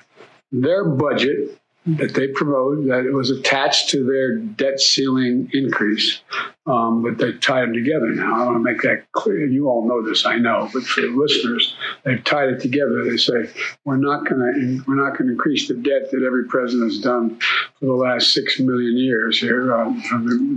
[0.52, 6.22] their budget that they promoted that it was attached to their debt ceiling increase,
[6.66, 8.42] um, but they tied them together now.
[8.42, 9.46] I want to make that clear.
[9.46, 13.04] You all know this, I know, but for the listeners, they've tied it together.
[13.04, 13.50] They say
[13.84, 17.02] we're not going to we're not going to increase the debt that every president has
[17.02, 17.38] done
[17.80, 19.76] for the last six million years here.
[19.76, 20.02] Um,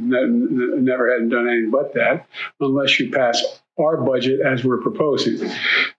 [0.09, 2.27] never hadn't done anything but that,
[2.61, 3.43] unless you pass
[3.79, 5.51] our budget as we're proposing.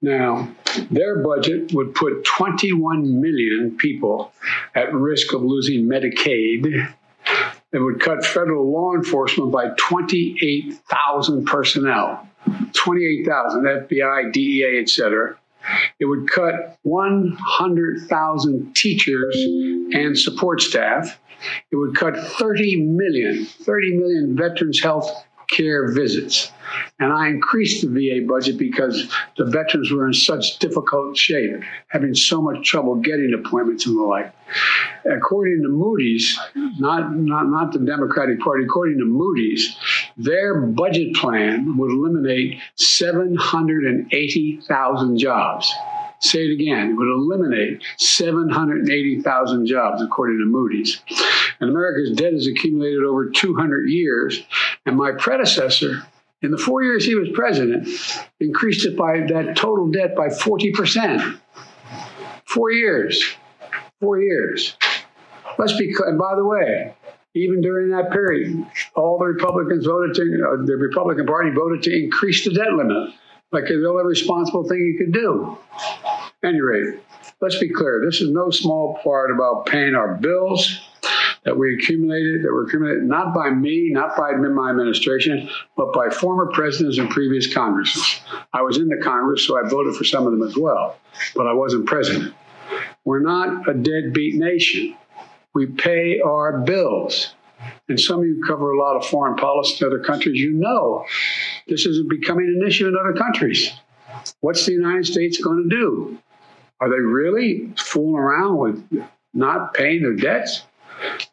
[0.02, 0.50] Now,
[0.90, 4.34] their budget would put 21 million people
[4.76, 6.94] at risk of losing Medicaid.
[7.74, 12.28] It would cut federal law enforcement by 28,000 personnel,
[12.74, 15.36] 28,000, FBI, DEA, et cetera.
[16.00, 19.36] It would cut 100,000 teachers
[19.94, 21.20] and support staff.
[21.72, 26.52] It would cut 30 million, 30 million veterans health care visits.
[27.00, 32.14] And I increased the VA budget because the veterans were in such difficult shape, having
[32.14, 34.34] so much trouble getting appointments and the like.
[35.06, 39.76] According to Moody's, not, not, not the Democratic Party, according to Moody's,
[40.18, 45.74] their budget plan would eliminate 780,000 jobs.
[46.20, 46.92] Say it again.
[46.92, 51.02] It would eliminate 780,000 jobs, according to Moody's.
[51.60, 54.42] And America's debt has accumulated over 200 years.
[54.86, 56.04] And my predecessor,
[56.42, 57.88] in the four years he was president,
[58.40, 61.40] increased it by that total debt by 40%.
[62.46, 63.24] Four years.
[64.00, 64.76] Four years.
[65.58, 66.94] Let's be, and by the way,
[67.36, 71.96] even during that period, all the Republicans voted to, uh, the Republican Party voted to
[71.96, 73.14] increase the debt limit,
[73.52, 75.58] like the only responsible thing you could do.
[76.44, 77.00] any rate,
[77.42, 80.82] let's be clear this is no small part about paying our bills
[81.48, 86.10] that we accumulated, that were accumulated not by me, not by my administration, but by
[86.10, 88.20] former presidents and previous Congresses.
[88.52, 90.98] I was in the Congress, so I voted for some of them as well,
[91.36, 92.36] but I wasn't president.
[93.06, 94.98] We're not a deadbeat nation.
[95.54, 97.34] We pay our bills.
[97.90, 100.40] And some of you cover a lot of foreign policy in other countries.
[100.40, 101.06] You know
[101.68, 103.72] this is becoming an issue in other countries.
[104.42, 106.18] What's the United States going to do?
[106.80, 110.64] Are they really fooling around with not paying their debts?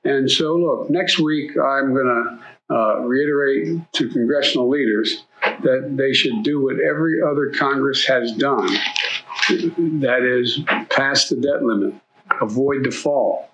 [0.04, 6.12] And so, look, next week I'm going to uh, reiterate to congressional leaders that they
[6.12, 8.68] should do what every other Congress has done
[9.48, 10.60] that is,
[10.90, 11.94] pass the debt limit,
[12.40, 13.48] avoid default.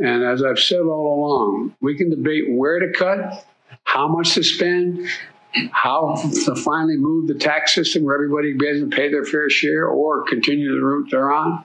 [0.00, 3.44] And as I've said all along, we can debate where to cut,
[3.84, 5.06] how much to spend,
[5.72, 6.14] how
[6.46, 10.74] to finally move the tax system where everybody to pay their fair share or continue
[10.74, 11.64] the route they're on,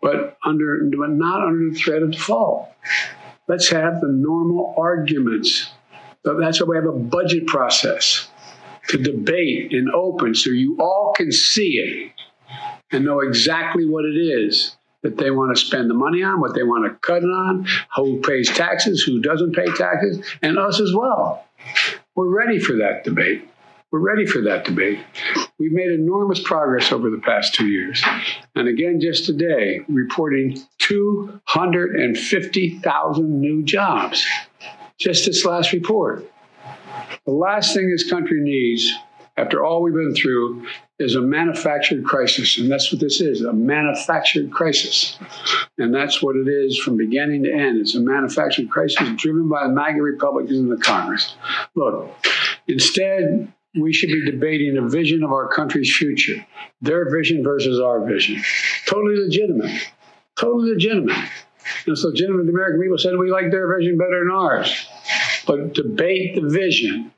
[0.00, 2.70] but under but not under the threat of default.
[3.48, 5.70] Let's have the normal arguments.
[6.22, 8.28] That's why we have a budget process
[8.88, 12.12] to debate and open so you all can see it
[12.92, 16.54] and know exactly what it is that they want to spend the money on, what
[16.54, 20.80] they want to cut it on, who pays taxes, who doesn't pay taxes, and us
[20.80, 21.44] as well.
[22.16, 23.48] We're ready for that debate.
[23.90, 24.98] We're ready for that debate.
[25.58, 28.02] We've made enormous progress over the past two years.
[28.56, 34.26] And again, just today, reporting 250,000 new jobs.
[34.98, 36.28] Just this last report.
[37.26, 38.90] The last thing this country needs,
[39.36, 40.66] after all we've been through,
[40.98, 42.58] is a manufactured crisis.
[42.58, 45.18] And that's what this is a manufactured crisis.
[45.78, 47.78] And that's what it is from beginning to end.
[47.78, 51.34] It's a manufactured crisis driven by the MAGA Republicans in the Congress.
[51.74, 52.14] Look,
[52.68, 56.46] instead, we should be debating a vision of our country's future,
[56.80, 58.40] their vision versus our vision.
[58.86, 59.90] Totally legitimate.
[60.38, 61.16] Totally legitimate.
[61.16, 62.44] And it's legitimate.
[62.44, 64.86] The American people said we like their vision better than ours.
[65.46, 67.12] But debate the vision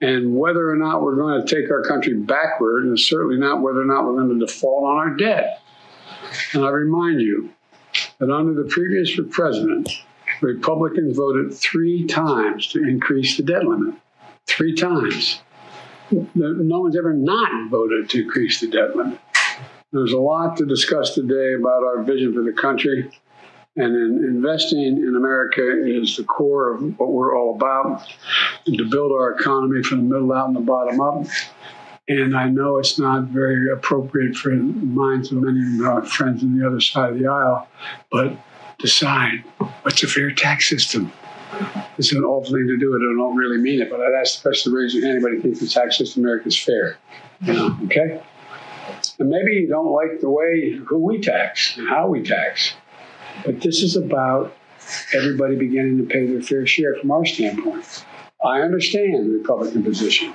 [0.00, 3.82] and whether or not we're going to take our country backward, and certainly not whether
[3.82, 5.62] or not we're going to default on our debt.
[6.52, 7.50] And I remind you
[8.18, 9.90] that under the previous president,
[10.40, 13.94] Republicans voted three times to increase the debt limit.
[14.46, 15.40] Three times
[16.34, 19.20] no one's ever not voted to increase the debt limit.
[19.92, 23.10] There's a lot to discuss today about our vision for the country.
[23.80, 28.06] And in investing in America is the core of what we're all about,
[28.66, 31.26] and to build our economy from the middle out and the bottom up.
[32.08, 36.42] And I know it's not very appropriate for the minds of many of our friends
[36.42, 37.68] on the other side of the aisle,
[38.10, 38.36] but
[38.78, 39.44] decide
[39.82, 41.12] what's a fair tax system?
[41.98, 42.98] it's an awful thing to do it.
[42.98, 45.16] I don't really mean it, but I'd ask the person to raise your hand.
[45.16, 46.98] Anybody thinks the tax system in America is fair?
[47.42, 48.22] You know, okay?
[49.18, 52.74] And maybe you don't like the way who we tax and how we tax,
[53.44, 54.56] but this is about
[55.14, 58.04] everybody beginning to pay their fair share from our standpoint.
[58.44, 60.32] I understand the Republican position.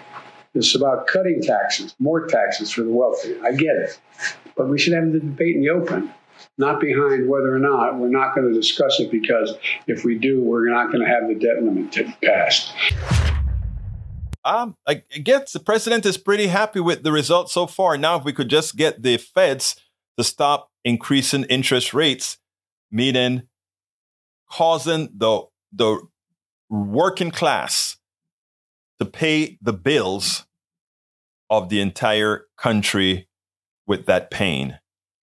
[0.54, 3.36] It's about cutting taxes, more taxes for the wealthy.
[3.42, 4.00] I get it.
[4.56, 6.14] But we should have the debate in the open
[6.58, 9.54] not behind whether or not we're not going to discuss it because
[9.88, 12.74] if we do, we're not going to have the debt limit passed.
[14.44, 17.98] Um, I guess the president is pretty happy with the results so far.
[17.98, 19.76] Now, if we could just get the feds
[20.18, 22.38] to stop increasing interest rates,
[22.92, 23.44] meaning
[24.52, 26.00] causing the the
[26.70, 27.98] working class
[29.00, 30.46] to pay the bills
[31.50, 33.28] of the entire country
[33.86, 34.80] with that pain.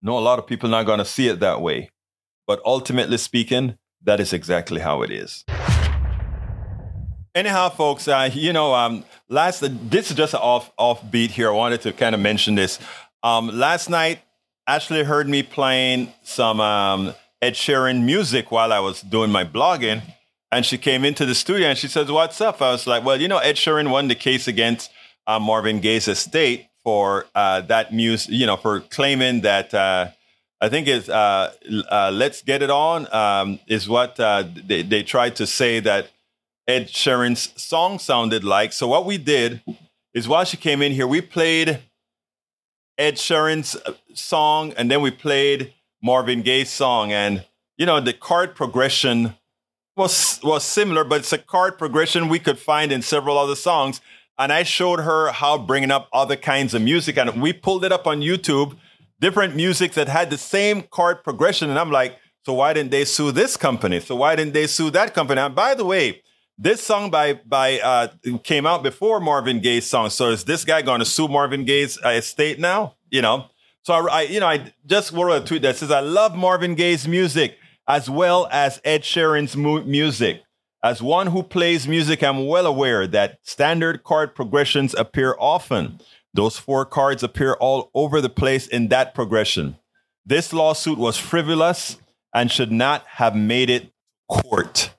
[0.03, 1.91] No, a lot of people are not going to see it that way.
[2.47, 5.45] But ultimately speaking, that is exactly how it is.
[7.35, 11.51] Anyhow, folks, uh, you know, um, last this is just an off off beat here.
[11.51, 12.79] I wanted to kind of mention this.
[13.23, 14.21] Um, last night,
[14.67, 20.03] Ashley heard me playing some um, Ed Sheeran music while I was doing my blogging,
[20.53, 22.63] And she came into the studio and she says, What's up?
[22.63, 24.91] I was like, Well, you know, Ed Sheeran won the case against
[25.27, 30.09] uh, Marvin Gaye's estate for uh, that music, you know, for claiming that uh,
[30.61, 31.53] I think it's uh,
[31.91, 36.11] uh, "Let's Get It On" um, is what uh, they they tried to say that
[36.67, 38.73] Ed Sheeran's song sounded like.
[38.73, 39.63] So what we did
[40.15, 41.81] is while she came in here, we played
[42.97, 43.77] Ed Sheeran's
[44.15, 47.45] song, and then we played Marvin Gaye's song, and
[47.77, 49.35] you know the chord progression
[49.97, 54.01] was was similar, but it's a chord progression we could find in several other songs.
[54.39, 57.93] And I showed her how bringing up other kinds of music, and we pulled it
[57.93, 58.77] up on YouTube,
[59.19, 61.71] different music that had the same chord progression.
[61.71, 63.99] And I'm like, so why didn't they sue this company?
[63.99, 65.41] So why didn't they sue that company?
[65.41, 66.23] And by the way,
[66.59, 68.09] this song by by uh,
[68.45, 70.11] came out before Marvin Gaye's song.
[70.11, 72.97] So is this guy going to sue Marvin Gaye's uh, estate now?
[73.11, 73.47] You know.
[73.87, 76.75] So I, I, you know, I just wrote a tweet that says I love Marvin
[76.75, 80.43] Gaye's music as well as Ed Sheeran's mu- music.
[80.83, 86.01] As one who plays music, I'm well aware that standard chord progressions appear often.
[86.35, 89.77] Those four chords appear all over the place in that progression.
[90.25, 91.97] This lawsuit was frivolous
[92.35, 93.93] and should not have made it
[94.29, 94.91] court.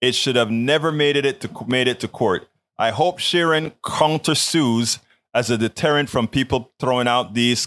[0.00, 2.48] It should have never made it to made it to court.
[2.76, 4.98] I hope Sheeran countersues
[5.32, 7.66] as a deterrent from people throwing out these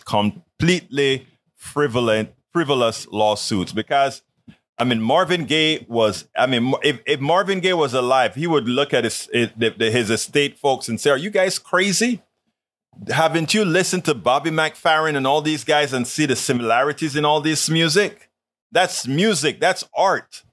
[0.60, 4.22] completely frivolous frivolous lawsuits because
[4.78, 6.28] I mean, Marvin Gaye was.
[6.36, 9.48] I mean, if, if Marvin Gaye was alive, he would look at his eh,
[9.80, 12.22] his estate folks and say, "Are you guys crazy?
[13.10, 17.24] Haven't you listened to Bobby McFerrin and all these guys and see the similarities in
[17.24, 18.30] all this music?
[18.70, 19.62] That's music.
[19.62, 20.44] That's art."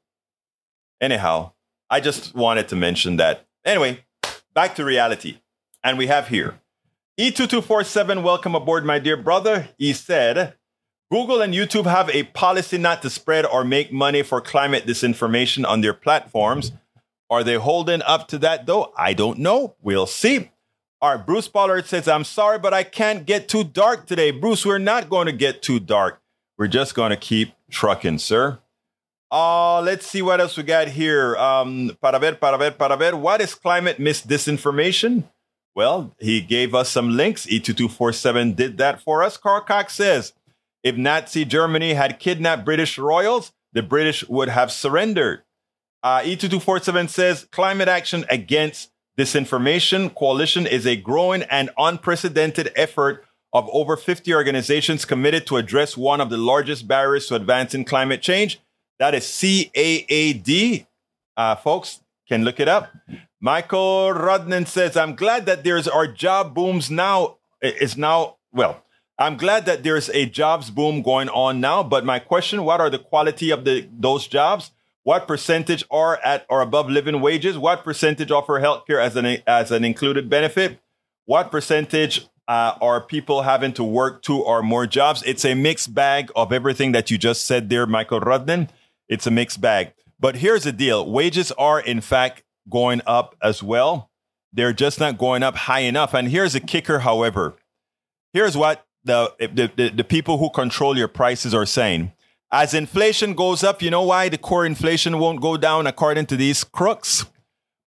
[1.01, 1.53] Anyhow,
[1.91, 3.45] I just wanted to mention that.
[3.65, 4.05] Anyway,
[4.55, 5.41] back to reality,
[5.83, 6.61] and we have here
[7.21, 8.23] E2247.
[8.23, 9.69] Welcome aboard, my dear brother.
[9.77, 10.55] He said.
[11.11, 15.69] Google and YouTube have a policy not to spread or make money for climate disinformation
[15.69, 16.73] on their platforms.
[17.29, 18.95] Are they holding up to that though?
[18.97, 19.77] I don't know.
[19.83, 20.51] We'll see.
[21.03, 24.31] All right, Bruce Pollard says, I'm sorry, but I can't get too dark today.
[24.31, 26.23] Bruce, we're not going to get too dark.
[26.57, 28.59] We're just going to keep trucking, sir.
[29.31, 31.37] Uh, let's see what else we got here.
[31.37, 33.17] Um, para ver, para ver, para ver.
[33.17, 35.25] What is climate misdisinformation?
[35.75, 37.47] Well, he gave us some links.
[37.47, 39.37] E2247 did that for us.
[39.37, 40.35] Carl Cox says,
[40.83, 45.43] if Nazi Germany had kidnapped British royals, the British would have surrendered.
[46.03, 53.69] Uh, E2247 says climate action against disinformation coalition is a growing and unprecedented effort of
[53.73, 58.61] over 50 organizations committed to address one of the largest barriers to advancing climate change.
[58.99, 60.87] That is CAAD.
[61.37, 62.93] Uh, folks can look it up.
[63.45, 68.85] Michael Rodnan says, I'm glad that there's our job booms now is now, well,
[69.19, 72.89] I'm glad that there's a jobs boom going on now, but my question, what are
[72.89, 74.71] the quality of the those jobs?
[75.03, 77.59] What percentage are at or above living wages?
[77.59, 80.79] What percentage offer healthcare as an as an included benefit?
[81.25, 85.25] What percentage uh, are people having to work two or more jobs?
[85.25, 88.71] It's a mixed bag of everything that you just said there, Michael Rudden.
[89.09, 89.95] It's a mixed bag.
[90.21, 94.11] But here's the deal: wages are in fact going up as well.
[94.53, 96.15] They're just not going up high enough.
[96.15, 97.55] And here's a kicker, however.
[98.33, 102.13] Here's what the, the, the, the people who control your prices are saying.
[102.51, 106.37] As inflation goes up, you know why the core inflation won't go down according to
[106.37, 107.25] these crooks?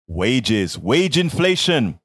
[0.08, 2.00] Wages, wage inflation.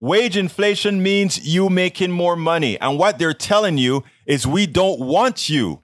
[0.00, 2.78] Wage inflation means you making more money.
[2.78, 5.82] And what they're telling you is we don't want you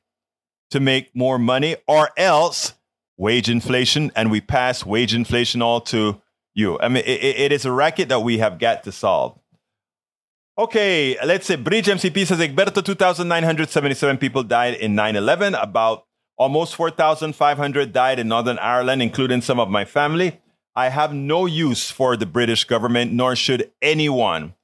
[0.71, 2.75] to make more money or else
[3.21, 6.21] wage inflation and we pass wage inflation all to
[6.55, 6.81] you.
[6.81, 9.39] I mean, it, it is a racket that we have got to solve.
[10.57, 15.55] Okay, let's say Bridge MCP says Egberto 2,977 people died in 9 11.
[15.55, 16.07] About
[16.39, 20.41] almost 4,500 died in Northern Ireland, including some of my family.
[20.75, 24.55] I have no use for the British government, nor should anyone.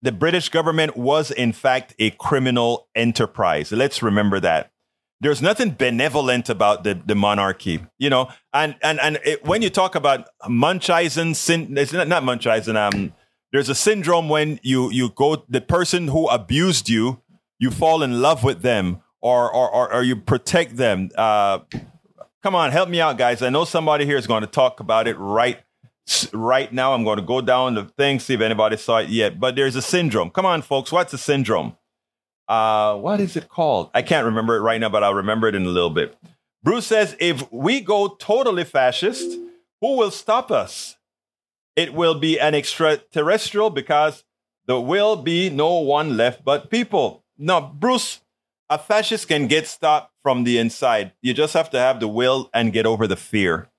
[0.00, 3.70] The British government was, in fact, a criminal enterprise.
[3.70, 4.69] Let's remember that.
[5.22, 8.30] There's nothing benevolent about the, the monarchy, you know.
[8.54, 13.12] And and and it, when you talk about Munchausen, it's not, not Munchausen, um,
[13.52, 17.20] there's a syndrome when you you go the person who abused you,
[17.58, 21.10] you fall in love with them or or or, or you protect them.
[21.16, 21.60] Uh,
[22.42, 23.42] come on, help me out, guys.
[23.42, 25.58] I know somebody here is going to talk about it right
[26.32, 26.94] right now.
[26.94, 29.38] I'm going to go down the thing, see if anybody saw it yet.
[29.38, 30.30] But there's a syndrome.
[30.30, 30.90] Come on, folks.
[30.90, 31.76] What's a syndrome?
[32.50, 33.90] Uh, what is it called?
[33.94, 36.18] I can't remember it right now, but I'll remember it in a little bit.
[36.62, 39.38] Bruce says, if we go totally fascist,
[39.80, 40.96] who will stop us?
[41.76, 44.24] it will be an extraterrestrial because
[44.66, 47.24] there will be no one left but people.
[47.38, 48.20] Now, Bruce,
[48.68, 51.12] a fascist can get stopped from the inside.
[51.22, 53.70] You just have to have the will and get over the fear.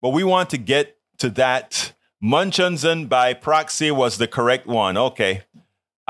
[0.00, 1.92] But we want to get to that.
[2.22, 4.96] Munchausen by proxy was the correct one.
[4.96, 5.42] Okay.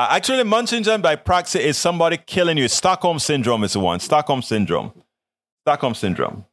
[0.00, 2.68] Uh, actually, Munchausen by proxy is somebody killing you.
[2.68, 4.00] Stockholm syndrome is the one.
[4.00, 4.94] Stockholm syndrome.
[5.60, 6.46] Stockholm syndrome.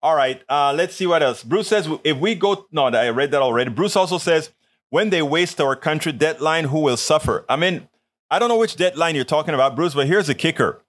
[0.00, 0.40] All right.
[0.48, 1.42] Uh, let's see what else.
[1.42, 2.68] Bruce says if we go.
[2.70, 3.70] No, I read that already.
[3.70, 4.52] Bruce also says
[4.90, 7.44] when they waste our country deadline, who will suffer?
[7.48, 7.88] I mean,
[8.30, 10.80] I don't know which deadline you're talking about, Bruce, but here's the kicker.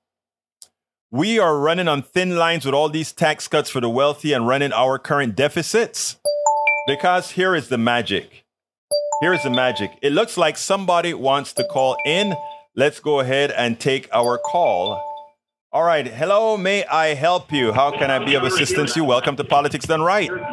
[1.10, 4.48] We are running on thin lines with all these tax cuts for the wealthy and
[4.48, 6.18] running our current deficits.
[6.86, 8.45] Because here is the magic.
[9.22, 9.98] Here is the magic.
[10.02, 12.36] It looks like somebody wants to call in.
[12.76, 15.02] Let's go ahead and take our call.
[15.72, 16.06] All right.
[16.06, 17.72] Hello, may I help you?
[17.72, 19.06] How can I be of assistance to you?
[19.06, 20.30] Welcome to Politics Done Right.
[20.30, 20.44] Hello.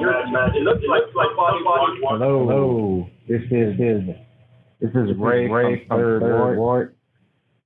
[2.09, 3.11] Hello.
[3.29, 4.05] This is this,
[4.81, 6.95] this is Ray, Ray from Third, Third Ward.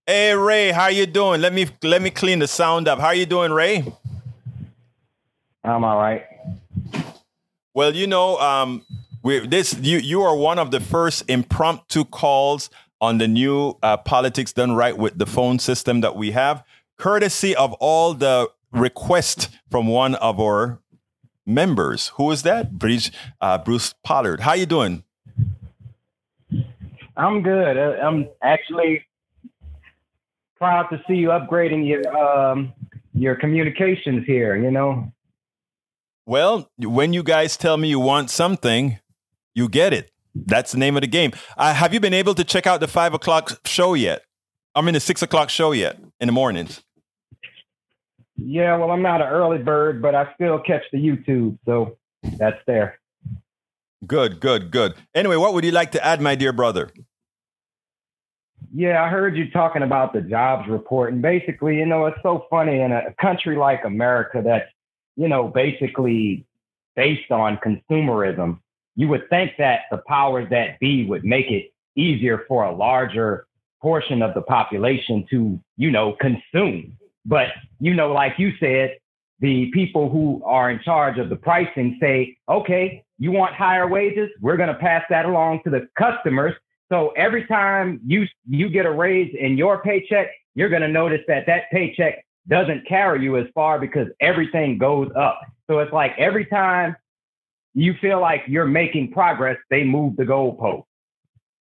[0.07, 1.43] Hey Ray, how you doing?
[1.43, 3.01] Let me let me clean the sound up.
[3.01, 3.85] How you doing, Ray?
[5.63, 6.25] I'm all right.
[7.75, 8.87] Well, you know, um,
[9.27, 12.71] we this you you are one of the first impromptu calls
[13.01, 16.63] on the new uh, politics done right with the phone system that we have,
[16.97, 20.79] courtesy of all the requests from one of our
[21.45, 22.09] members.
[22.15, 22.79] Who is that?
[22.79, 23.11] Bruce,
[23.41, 24.41] uh, Bruce Pollard.
[24.41, 25.03] How you doing?
[27.17, 27.77] I'm good.
[27.77, 29.05] Uh, I'm actually
[30.57, 32.73] proud to see you upgrading your um,
[33.13, 34.57] your communications here.
[34.57, 35.13] You know.
[36.27, 38.99] Well, when you guys tell me you want something,
[39.57, 40.13] you get it.
[40.35, 41.33] That's the name of the game.
[41.57, 44.23] Uh, have you been able to check out the five o'clock show yet?
[44.75, 46.83] I mean, the six o'clock show yet in the mornings?
[48.37, 51.97] Yeah, well, I'm not an early bird, but I still catch the YouTube, so
[52.37, 53.01] that's there.
[54.07, 54.95] Good, good, good.
[55.15, 56.91] Anyway, what would you like to add, my dear brother?
[58.75, 61.15] Yeah, I heard you talking about the jobs report.
[61.15, 64.69] And basically, you know, it's so funny in a country like America that's,
[65.17, 66.45] you know, basically
[66.95, 68.59] based on consumerism
[68.97, 73.47] you would think that the powers that be would make it easier for a larger
[73.81, 76.97] portion of the population to, you know, consume.
[77.25, 78.97] But, you know, like you said,
[79.41, 84.31] the people who are in charge of the pricing say, okay, you want higher wages?
[84.41, 86.55] We're going to pass that along to the customers.
[86.91, 91.21] So every time you you get a raise in your paycheck, you're going to notice
[91.27, 95.41] that that paycheck doesn't carry you as far because everything goes up.
[95.69, 96.97] So it's like every time
[97.77, 100.85] you feel like you're making progress, they move the goalpost.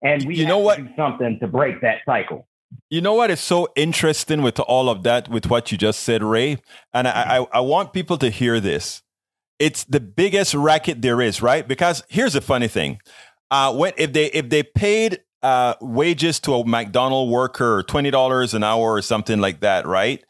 [0.02, 0.78] And we you know what?
[0.78, 2.48] do something to break that cycle.
[2.90, 6.24] You know what is so interesting with all of that, with what you just said,
[6.24, 6.60] Ray?
[6.94, 9.02] And I, I, I want people to hear this.
[9.60, 11.68] It's the biggest racket there is, right?
[11.68, 13.02] Because here's the funny thing.
[13.52, 18.54] Uh, when if they if they paid uh, wages to a McDonald worker, twenty dollars
[18.54, 20.24] an hour or something like that, right?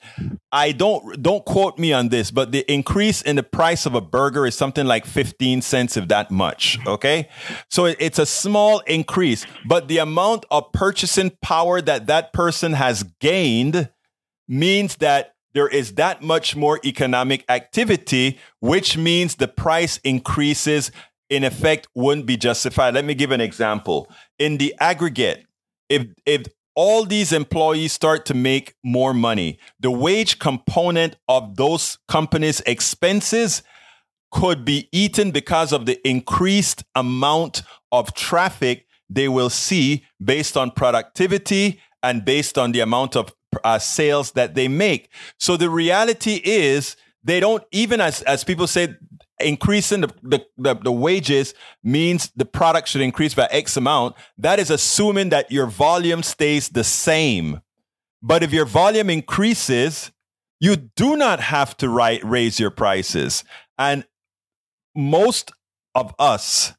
[0.52, 4.02] I don't don't quote me on this, but the increase in the price of a
[4.02, 6.78] burger is something like fifteen cents, if that much.
[6.86, 7.30] Okay,
[7.70, 13.04] so it's a small increase, but the amount of purchasing power that that person has
[13.20, 13.90] gained
[14.48, 20.92] means that there is that much more economic activity, which means the price increases
[21.30, 22.94] in effect wouldn't be justified.
[22.94, 24.10] Let me give an example.
[24.40, 25.46] In the aggregate,
[25.90, 31.98] if if all these employees start to make more money, the wage component of those
[32.08, 33.64] companies' expenses
[34.32, 40.70] could be eaten because of the increased amount of traffic they will see based on
[40.70, 45.10] productivity and based on the amount of uh, sales that they make.
[45.40, 48.96] So the reality is they don't even as as people say
[49.40, 54.16] increasing the, the, the, the, wages means the product should increase by X amount.
[54.38, 57.62] That is assuming that your volume stays the same.
[58.22, 60.12] But if your volume increases,
[60.60, 63.44] you do not have to write, raise your prices.
[63.78, 64.06] And
[64.96, 65.52] most
[65.94, 66.74] of us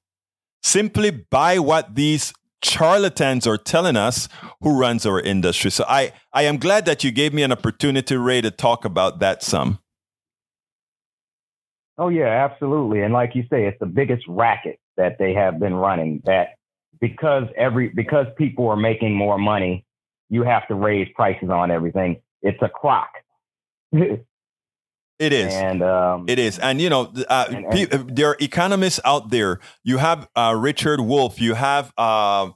[0.63, 2.33] simply buy what these
[2.63, 4.29] charlatans are telling us
[4.61, 5.71] who runs our industry.
[5.71, 9.21] So I, I am glad that you gave me an opportunity, Ray, to talk about
[9.21, 9.79] that some.
[11.99, 13.03] Oh yeah, absolutely.
[13.03, 16.23] And like you say, it's the biggest racket that they have been running.
[16.25, 16.51] That
[17.01, 19.85] because every because people are making more money,
[20.31, 22.23] you have to raise prices on everything.
[22.41, 23.11] It's a crock.
[23.93, 24.23] it
[25.19, 29.31] is, and um, it is, and you know, uh, and, and, there are economists out
[29.31, 29.59] there.
[29.83, 31.41] You have uh, Richard Wolff.
[31.41, 31.93] You have.
[31.99, 32.51] Uh,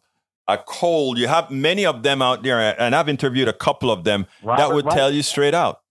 [0.48, 4.02] a Cole, you have many of them out there, and I've interviewed a couple of
[4.02, 5.81] them Robert that would tell you straight out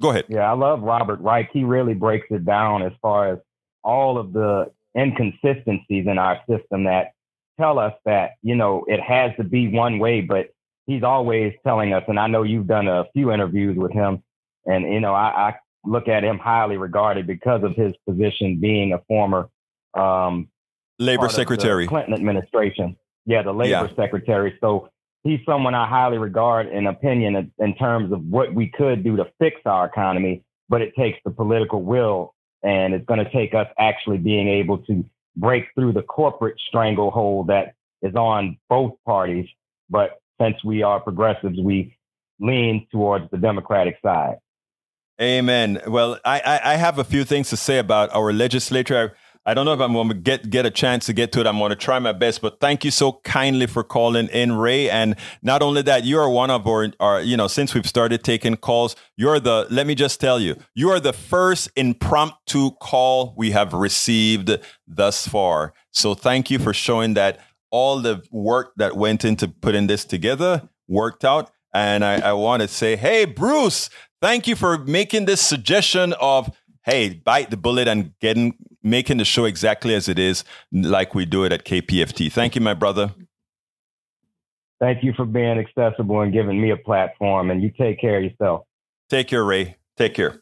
[0.00, 0.24] Go ahead.
[0.28, 1.50] Yeah, I love Robert Reich.
[1.52, 3.38] He really breaks it down as far as
[3.84, 7.12] all of the inconsistencies in our system that
[7.58, 10.48] tell us that, you know, it has to be one way, but
[10.86, 14.22] he's always telling us, and I know you've done a few interviews with him,
[14.66, 18.92] and, you know, I, I look at him highly regarded because of his position being
[18.92, 19.48] a former
[19.94, 20.48] um,
[20.98, 22.96] labor secretary, Clinton administration.
[23.26, 23.96] Yeah, the labor yeah.
[23.96, 24.56] secretary.
[24.60, 24.88] So
[25.22, 29.26] he's someone I highly regard in opinion in terms of what we could do to
[29.38, 33.66] fix our economy, but it takes the political will and it's going to take us
[33.78, 35.04] actually being able to
[35.36, 39.46] break through the corporate stranglehold that is on both parties.
[39.88, 41.96] But since we are progressives, we
[42.38, 44.36] lean towards the Democratic side.
[45.20, 45.80] Amen.
[45.86, 49.14] Well, I, I, have a few things to say about our legislature.
[49.29, 51.46] I don't know if I'm going to get get a chance to get to it.
[51.46, 54.90] I'm going to try my best, but thank you so kindly for calling in, Ray.
[54.90, 58.22] And not only that, you are one of our, our, you know, since we've started
[58.22, 59.66] taking calls, you're the.
[59.70, 65.26] Let me just tell you, you are the first impromptu call we have received thus
[65.26, 65.72] far.
[65.90, 67.40] So thank you for showing that
[67.70, 71.50] all the work that went into putting this together worked out.
[71.72, 73.90] And I, I want to say, hey, Bruce,
[74.20, 76.50] thank you for making this suggestion of
[76.84, 81.24] hey, bite the bullet and getting making the show exactly as it is, like we
[81.24, 82.32] do it at KPFT.
[82.32, 83.14] Thank you, my brother.
[84.80, 87.50] Thank you for being accessible and giving me a platform.
[87.50, 88.62] And you take care of yourself.
[89.10, 89.76] Take care, Ray.
[89.96, 90.40] Take care.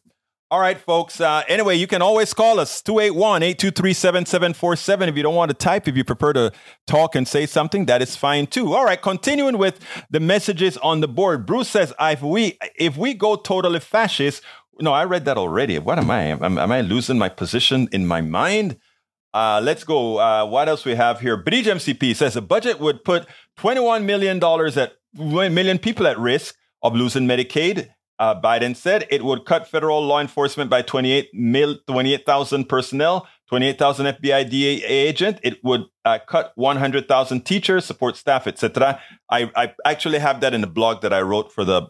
[0.51, 1.21] All right, folks.
[1.21, 5.09] Uh, anyway, you can always call us 281 823 7747.
[5.11, 6.53] If you don't want to type, if you prefer to
[6.87, 8.73] talk and say something, that is fine too.
[8.73, 9.79] All right, continuing with
[10.09, 11.45] the messages on the board.
[11.45, 14.43] Bruce says, if we, if we go totally fascist,
[14.81, 15.79] no, I read that already.
[15.79, 16.23] What am I?
[16.25, 18.77] Am, am I losing my position in my mind?
[19.35, 20.19] Uh, let's go.
[20.19, 21.37] Uh, what else we have here?
[21.37, 23.27] Bridge MCP says the budget would put
[23.59, 27.89] $21 million at million people at risk of losing Medicaid.
[28.19, 34.07] Uh, Biden said it would cut federal law enforcement by 28 mil, 28,000 personnel, 28,000
[34.07, 35.39] FBI DA agent.
[35.45, 39.01] It would uh, cut 100,000 teachers, support staff, etc.
[39.31, 41.83] I, I actually have that in the blog that I wrote for the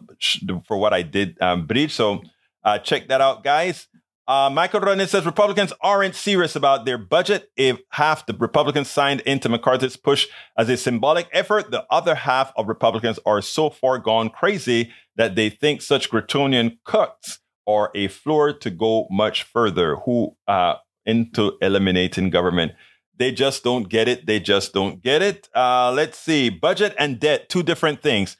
[0.67, 1.93] for what I did, um, Bridge.
[1.93, 2.21] So
[2.69, 3.87] uh, check that out, guys.
[4.27, 7.49] Uh, Michael Ronin says Republicans aren't serious about their budget.
[7.57, 12.53] If half the Republicans signed into McCarthy's push as a symbolic effort, the other half
[12.55, 18.07] of Republicans are so far gone crazy that they think such Grotonian cuts are a
[18.07, 19.95] floor to go much further.
[20.05, 20.75] Who uh,
[21.07, 22.73] into eliminating government?
[23.17, 24.27] They just don't get it.
[24.27, 25.49] They just don't get it.
[25.55, 26.49] Uh, let's see.
[26.49, 28.37] Budget and debt, two different things.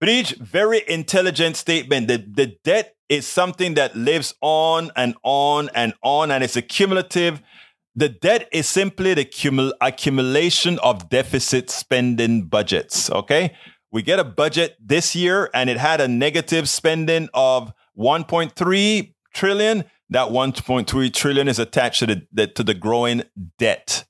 [0.00, 2.06] Bridge, very intelligent statement.
[2.06, 7.42] The, the debt is something that lives on and on and on, and it's accumulative.
[7.94, 13.10] The debt is simply the cumul- accumulation of deficit spending budgets.
[13.10, 13.56] Okay.
[13.90, 19.84] We get a budget this year and it had a negative spending of 1.3 trillion.
[20.10, 23.22] That 1.3 trillion is attached to the, the, to the growing
[23.58, 24.04] debt.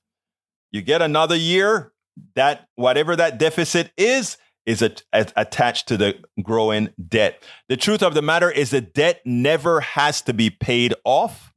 [0.71, 1.93] You get another year
[2.35, 4.37] that whatever that deficit is,
[4.69, 7.41] is a, a, attached to the growing debt.
[7.69, 11.51] The truth of the matter is the debt never has to be paid off.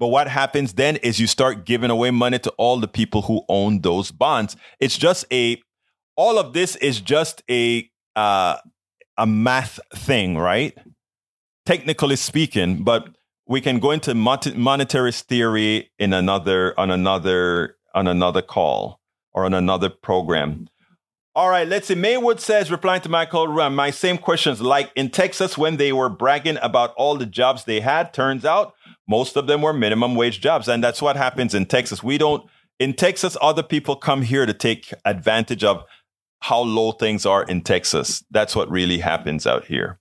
[0.00, 3.42] But what happens then is you start giving away money to all the people who
[3.48, 4.56] own those bonds.
[4.80, 5.62] It's just a,
[6.16, 8.56] all of this is just a, uh,
[9.16, 10.76] a math thing, right?
[11.66, 13.08] Technically speaking, but
[13.46, 19.00] we can go into monetary theory in another, on another, on another call
[19.32, 20.68] or on another program.
[21.36, 21.94] All right, let's see.
[21.94, 24.62] Maywood says, replying to Michael Ram, my same questions.
[24.62, 28.72] Like in Texas, when they were bragging about all the jobs they had, turns out
[29.06, 30.66] most of them were minimum wage jobs.
[30.66, 32.02] And that's what happens in Texas.
[32.02, 35.84] We don't, in Texas, other people come here to take advantage of
[36.40, 38.24] how low things are in Texas.
[38.30, 39.98] That's what really happens out here.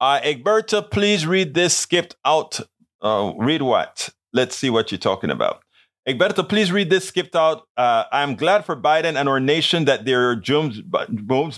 [0.00, 2.58] Uh, Egberto, please read this skipped out.
[3.00, 4.08] Uh, read what?
[4.32, 5.62] Let's see what you're talking about.
[6.06, 7.66] Egberto, please read this skipped out.
[7.76, 10.80] Uh, I'm glad for Biden and our nation that there are jobs,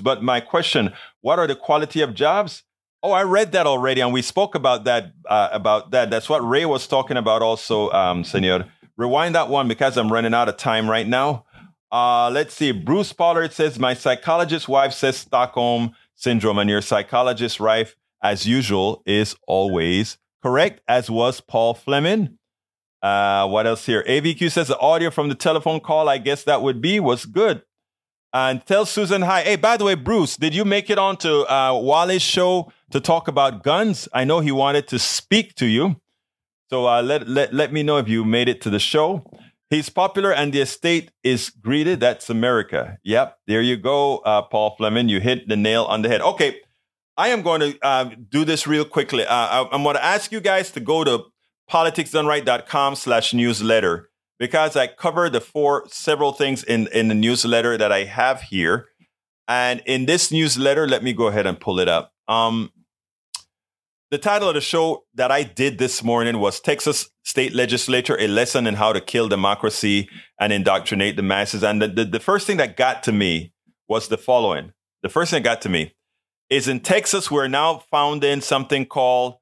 [0.01, 2.62] but my question, what are the quality of jobs?
[3.03, 5.12] Oh, I read that already, and we spoke about that.
[5.28, 6.11] Uh, about that.
[6.11, 8.64] That's what Ray was talking about, also, um, Senor.
[8.96, 11.44] Rewind that one because I'm running out of time right now.
[11.92, 12.72] Uh, let's see.
[12.72, 19.03] Bruce Pollard says my psychologist wife says Stockholm syndrome, and your psychologist wife, as usual,
[19.05, 20.80] is always correct.
[20.88, 22.38] As was Paul Fleming.
[23.03, 24.05] Uh, what else here?
[24.09, 27.62] AVQ says the audio from the telephone call, I guess that would be, was good.
[28.32, 29.42] And tell Susan hi.
[29.42, 33.26] Hey, by the way, Bruce, did you make it onto uh, Wally's show to talk
[33.26, 34.09] about guns?
[34.12, 36.01] I know he wanted to speak to you.
[36.68, 39.24] So uh, let, let, let me know if you made it to the show.
[39.70, 42.01] He's popular and the estate is greeted.
[42.01, 42.99] That's America.
[43.05, 43.38] Yep.
[43.46, 45.09] There you go, uh, Paul Fleming.
[45.09, 46.20] You hit the nail on the head.
[46.20, 46.61] Okay.
[47.16, 49.24] I am going to uh, do this real quickly.
[49.24, 51.24] Uh, I, I'm going to ask you guys to go to
[51.70, 54.08] politicsdoneright.com slash newsletter
[54.38, 58.86] because I cover the four several things in, in the newsletter that I have here.
[59.46, 62.12] And in this newsletter, let me go ahead and pull it up.
[62.28, 62.70] Um,
[64.10, 68.26] the title of the show that I did this morning was Texas State Legislature, a
[68.26, 70.08] lesson in how to kill democracy
[70.40, 71.62] and indoctrinate the masses.
[71.62, 73.52] And the, the, the first thing that got to me
[73.86, 74.72] was the following.
[75.02, 75.94] The first thing that got to me
[76.48, 79.36] is in Texas, we're now founding something called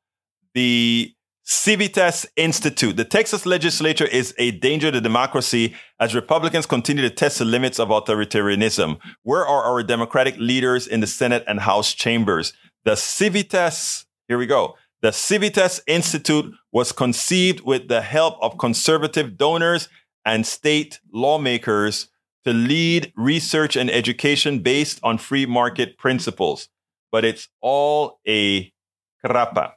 [0.54, 1.14] the
[1.48, 2.96] Civitas Institute.
[2.96, 7.78] The Texas legislature is a danger to democracy as Republicans continue to test the limits
[7.78, 8.98] of authoritarianism.
[9.22, 12.52] Where are our Democratic leaders in the Senate and House chambers?
[12.84, 14.74] The Civitas, here we go.
[15.02, 19.88] The Civitas Institute was conceived with the help of conservative donors
[20.24, 22.08] and state lawmakers
[22.44, 26.68] to lead research and education based on free market principles.
[27.12, 28.72] But it's all a
[29.24, 29.75] crapa.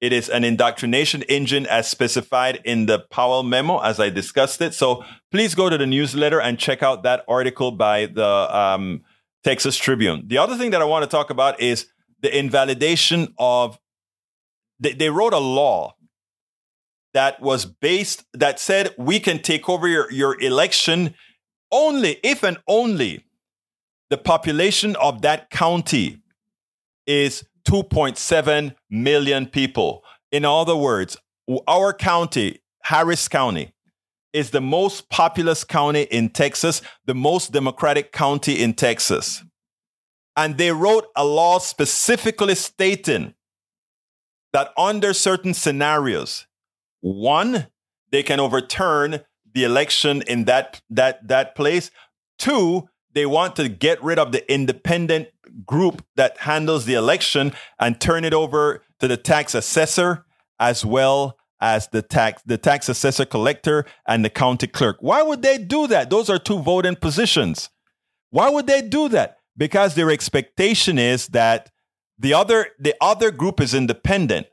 [0.00, 4.74] It is an indoctrination engine as specified in the Powell memo, as I discussed it.
[4.74, 9.02] So please go to the newsletter and check out that article by the um,
[9.42, 10.24] Texas Tribune.
[10.26, 11.86] The other thing that I want to talk about is
[12.20, 13.78] the invalidation of,
[14.78, 15.94] they, they wrote a law
[17.14, 21.14] that was based, that said we can take over your, your election
[21.72, 23.24] only if and only
[24.10, 26.18] the population of that county
[27.06, 30.04] is 2.7 million people.
[30.30, 31.16] In other words,
[31.66, 33.72] our county, Harris County,
[34.32, 39.42] is the most populous county in Texas, the most democratic county in Texas.
[40.36, 43.34] And they wrote a law specifically stating
[44.52, 46.46] that under certain scenarios,
[47.00, 47.68] one,
[48.10, 49.20] they can overturn
[49.54, 51.90] the election in that that that place.
[52.38, 55.28] Two, they want to get rid of the independent
[55.64, 60.24] group that handles the election and turn it over to the tax assessor
[60.58, 64.96] as well as the tax the tax assessor collector and the county clerk.
[65.00, 66.10] Why would they do that?
[66.10, 67.70] Those are two voting positions.
[68.30, 69.38] Why would they do that?
[69.56, 71.70] Because their expectation is that
[72.18, 74.46] the other the other group is independent.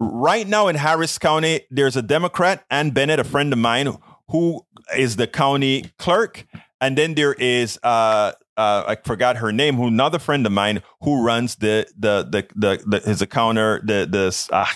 [0.00, 3.96] Right now in Harris County, there's a Democrat, Ann Bennett, a friend of mine,
[4.28, 4.62] who
[4.96, 6.44] is the county clerk,
[6.80, 10.82] and then there is uh, uh, I forgot her name, who another friend of mine
[11.02, 14.66] who runs the the the the, the his counter the the uh,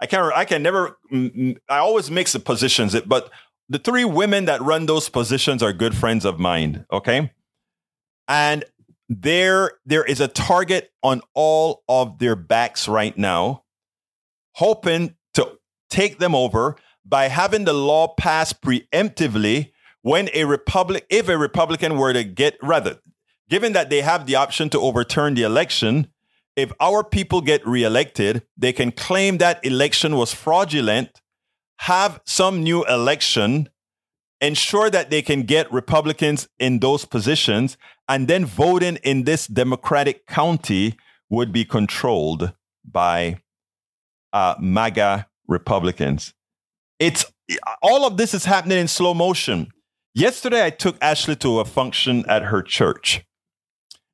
[0.00, 0.98] I can't I can never
[1.68, 3.30] I always mix the positions, but
[3.68, 6.86] the three women that run those positions are good friends of mine.
[6.92, 7.30] Okay,
[8.26, 8.64] and
[9.08, 13.64] there there is a target on all of their backs right now,
[14.54, 15.58] hoping to
[15.90, 19.72] take them over by having the law passed preemptively
[20.02, 22.98] when a republic if a republican were to get rather
[23.48, 26.08] given that they have the option to overturn the election,
[26.56, 31.20] if our people get reelected, they can claim that election was fraudulent,
[31.78, 33.68] have some new election,
[34.40, 37.76] ensure that they can get Republicans in those positions,
[38.08, 40.96] and then voting in this Democratic county
[41.30, 42.52] would be controlled
[42.84, 43.40] by
[44.32, 46.34] uh, MAGA Republicans.
[46.98, 47.24] It's
[47.82, 49.68] all of this is happening in slow motion.
[50.14, 53.24] Yesterday, I took Ashley to a function at her church.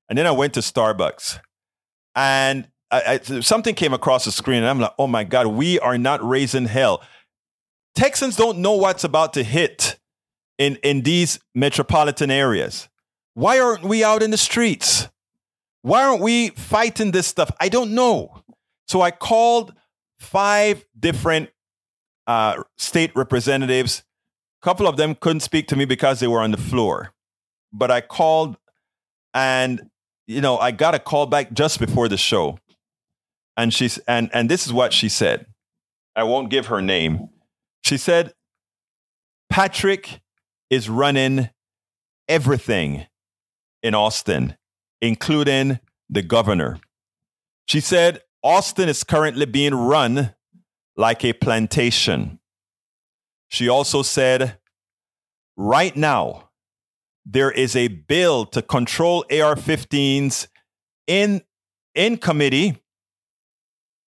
[0.08, 1.38] And then I went to Starbucks
[2.14, 5.80] and I, I, something came across the screen and I'm like, oh my God, we
[5.80, 7.02] are not raising hell.
[7.94, 9.98] Texans don't know what's about to hit
[10.58, 12.88] in, in these metropolitan areas.
[13.34, 15.08] Why aren't we out in the streets?
[15.82, 17.50] Why aren't we fighting this stuff?
[17.60, 18.42] I don't know.
[18.86, 19.74] So I called
[20.18, 21.50] five different
[22.26, 24.04] uh, state representatives.
[24.62, 27.12] A couple of them couldn't speak to me because they were on the floor.
[27.72, 28.56] But I called
[29.34, 29.90] and
[30.26, 32.58] you know, I got a call back just before the show.
[33.56, 35.46] And she's and and this is what she said.
[36.16, 37.28] I won't give her name.
[37.84, 38.32] She said,
[39.50, 40.20] Patrick
[40.70, 41.50] is running
[42.28, 43.06] everything
[43.82, 44.56] in Austin,
[45.00, 46.78] including the governor.
[47.66, 50.34] She said, Austin is currently being run
[50.96, 52.38] like a plantation.
[53.48, 54.58] She also said,
[55.56, 56.50] right now,
[57.24, 60.46] there is a bill to control AR 15s
[61.06, 61.42] in,
[61.94, 62.82] in committee,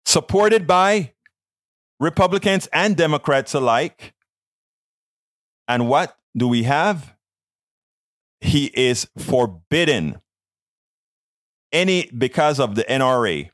[0.04, 1.12] supported by
[2.00, 4.14] Republicans and Democrats alike.
[5.68, 7.14] And what do we have?
[8.40, 10.20] He is forbidden
[11.70, 13.50] any because of the NRA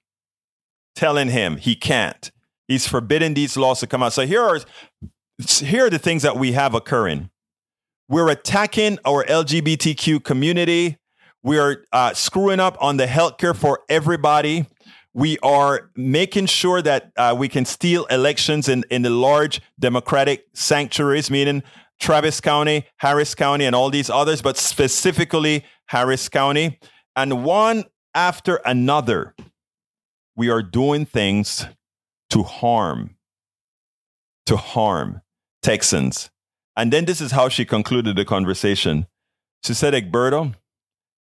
[0.97, 2.31] telling him he can't.
[2.67, 4.13] He's forbidden these laws to come out.
[4.13, 4.61] So here are
[5.39, 7.31] here are the things that we have occurring.
[8.11, 10.97] We're attacking our LGBTQ community.
[11.43, 14.67] We are uh, screwing up on the healthcare for everybody.
[15.13, 20.47] We are making sure that uh, we can steal elections in, in the large democratic
[20.55, 21.63] sanctuaries, meaning
[22.01, 26.79] Travis County, Harris County, and all these others, but specifically Harris County.
[27.15, 27.85] And one
[28.15, 29.35] after another,
[30.35, 31.67] we are doing things
[32.31, 33.17] to harm,
[34.47, 35.21] to harm
[35.63, 36.31] Texans.
[36.79, 39.09] And then this is how she concluded the conversation.
[39.65, 40.55] She said, Egberto,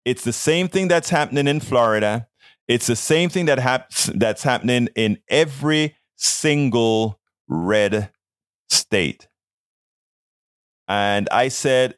[0.04, 2.28] it's the same thing that's happening in Florida.
[2.68, 8.12] It's the same thing that hap- that's happening in every single red
[8.68, 9.26] state.
[10.86, 11.96] And I said,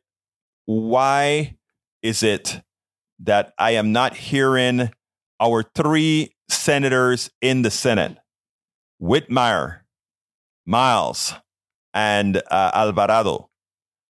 [0.64, 1.58] why
[2.02, 2.62] is it
[3.18, 4.90] that I am not hearing
[5.38, 8.16] our three senators in the Senate,
[9.02, 9.80] Whitmire,
[10.64, 11.34] Miles,
[11.92, 13.49] and uh, Alvarado?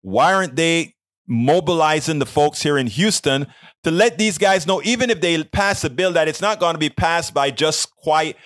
[0.06, 0.94] Why aren't they
[1.26, 3.48] mobilizing the folks here in Houston
[3.82, 6.74] to let these guys know, even if they pass a bill, that it's not going
[6.74, 8.36] to be passed by just quite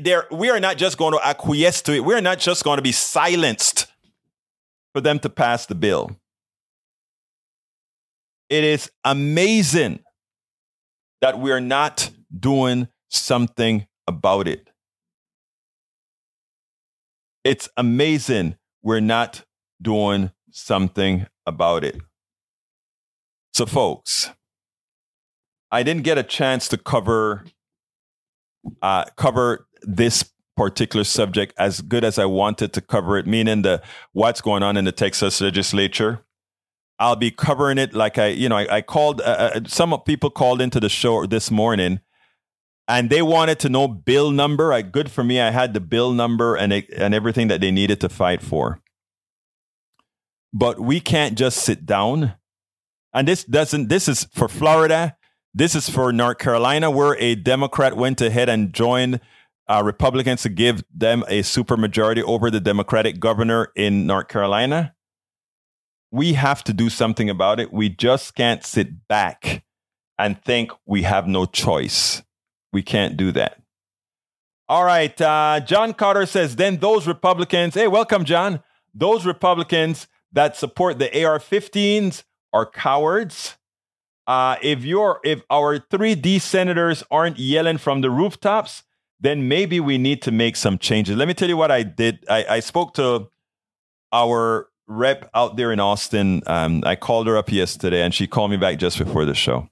[0.00, 0.28] there.
[0.30, 2.04] We are not just going to acquiesce to it.
[2.04, 3.88] We're not just going to be silenced
[4.92, 6.16] for them to pass the bill.
[8.48, 9.98] It is amazing
[11.20, 14.70] that we're not doing something about it.
[17.42, 19.42] It's amazing we're not
[19.82, 22.00] doing something about it.
[23.54, 24.30] So, folks,
[25.70, 27.44] I didn't get a chance to cover
[28.82, 33.82] uh, cover this particular subject as good as I wanted to cover it, meaning the
[34.12, 36.24] what's going on in the Texas legislature.
[36.98, 39.20] I'll be covering it like I, you know, I, I called.
[39.20, 42.00] Uh, uh some people called into the show this morning,
[42.88, 44.72] and they wanted to know bill number.
[44.72, 47.70] I, good for me, I had the bill number and it, and everything that they
[47.70, 48.80] needed to fight for.
[50.52, 52.34] But we can't just sit down.
[53.12, 53.88] And this doesn't.
[53.88, 55.16] This is for Florida.
[55.54, 59.20] This is for North Carolina, where a Democrat went ahead and joined
[59.68, 64.94] uh, Republicans to give them a supermajority over the Democratic governor in North Carolina.
[66.10, 67.72] We have to do something about it.
[67.72, 69.64] We just can't sit back
[70.18, 72.22] and think we have no choice.
[72.72, 73.60] We can't do that.
[74.68, 75.18] All right.
[75.20, 78.62] Uh, John Carter says, then those Republicans, hey, welcome, John.
[78.94, 83.56] Those Republicans that support the AR 15s are cowards.
[84.26, 88.82] Uh, if you're if our 3D senators aren't yelling from the rooftops,
[89.20, 91.16] then maybe we need to make some changes.
[91.16, 92.24] Let me tell you what I did.
[92.28, 93.28] I, I spoke to
[94.12, 96.42] our rep out there in Austin.
[96.46, 99.68] Um, I called her up yesterday, and she called me back just before the show.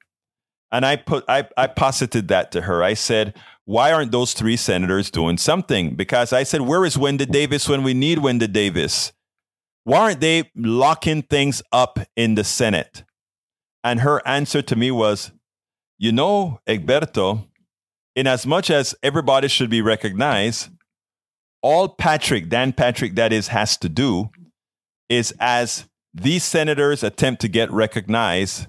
[0.72, 2.82] And I put I, I posited that to her.
[2.82, 3.34] I said,
[3.66, 7.82] "Why aren't those three senators doing something?" Because I said, "Where is Wendy Davis when
[7.82, 9.12] we need Wendy Davis?
[9.86, 13.04] Why aren't they locking things up in the Senate?"
[13.84, 15.30] And her answer to me was,
[15.96, 17.48] "You know, Egberto."
[18.16, 20.70] in as much as everybody should be recognized,
[21.62, 24.30] all Patrick, Dan Patrick, that is, has to do
[25.08, 25.84] is as
[26.14, 28.66] these senators attempt to get recognized,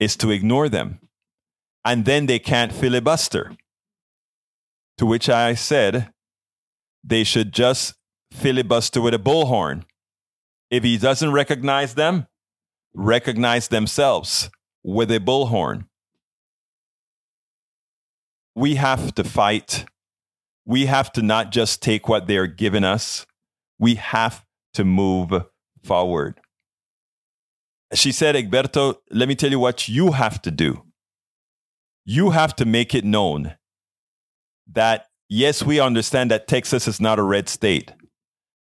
[0.00, 0.98] is to ignore them.
[1.84, 3.56] And then they can't filibuster.
[4.98, 6.12] To which I said,
[7.04, 7.94] they should just
[8.32, 9.84] filibuster with a bullhorn.
[10.72, 12.26] If he doesn't recognize them,
[12.92, 14.50] recognize themselves
[14.82, 15.84] with a bullhorn
[18.54, 19.86] we have to fight.
[20.64, 23.26] We have to not just take what they're giving us,
[23.78, 24.44] we have
[24.74, 25.32] to move
[25.82, 26.40] forward.
[27.94, 30.84] She said, Egberto, let me tell you what you have to do.
[32.04, 33.56] You have to make it known
[34.70, 37.92] that, yes, we understand that Texas is not a red state,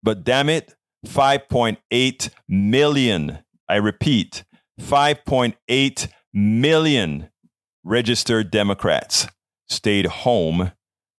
[0.02, 0.74] but damn it,
[1.06, 3.38] 5.8 million,
[3.68, 4.44] I repeat,
[4.80, 7.30] 5.8 million
[7.84, 9.26] registered Democrats
[9.68, 10.72] stayed home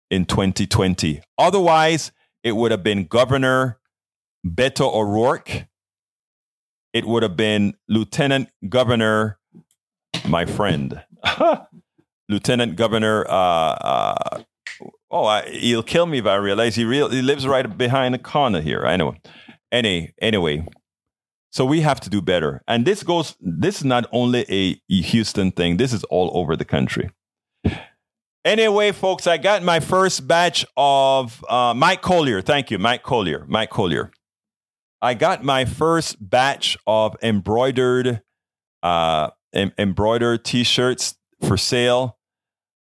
[0.09, 1.21] in 2020.
[1.37, 2.11] Otherwise,
[2.43, 3.79] it would have been Governor
[4.45, 5.67] Beto O'Rourke.
[6.93, 9.39] It would have been Lieutenant Governor,
[10.27, 11.01] my friend,
[12.29, 13.25] Lieutenant Governor.
[13.29, 14.43] Uh, uh,
[15.09, 18.19] oh, I, he'll kill me if I realize he, real, he lives right behind the
[18.19, 18.85] corner here.
[18.85, 19.15] I know.
[19.71, 20.67] Any, anyway,
[21.51, 22.61] so we have to do better.
[22.67, 26.65] And this goes, this is not only a Houston thing, this is all over the
[26.65, 27.09] country.
[28.43, 32.41] Anyway, folks, I got my first batch of uh, Mike Collier.
[32.41, 33.45] Thank you, Mike Collier.
[33.47, 34.11] Mike Collier.
[35.01, 38.21] I got my first batch of embroidered
[38.83, 42.17] uh, em- embroidered T-shirts for sale.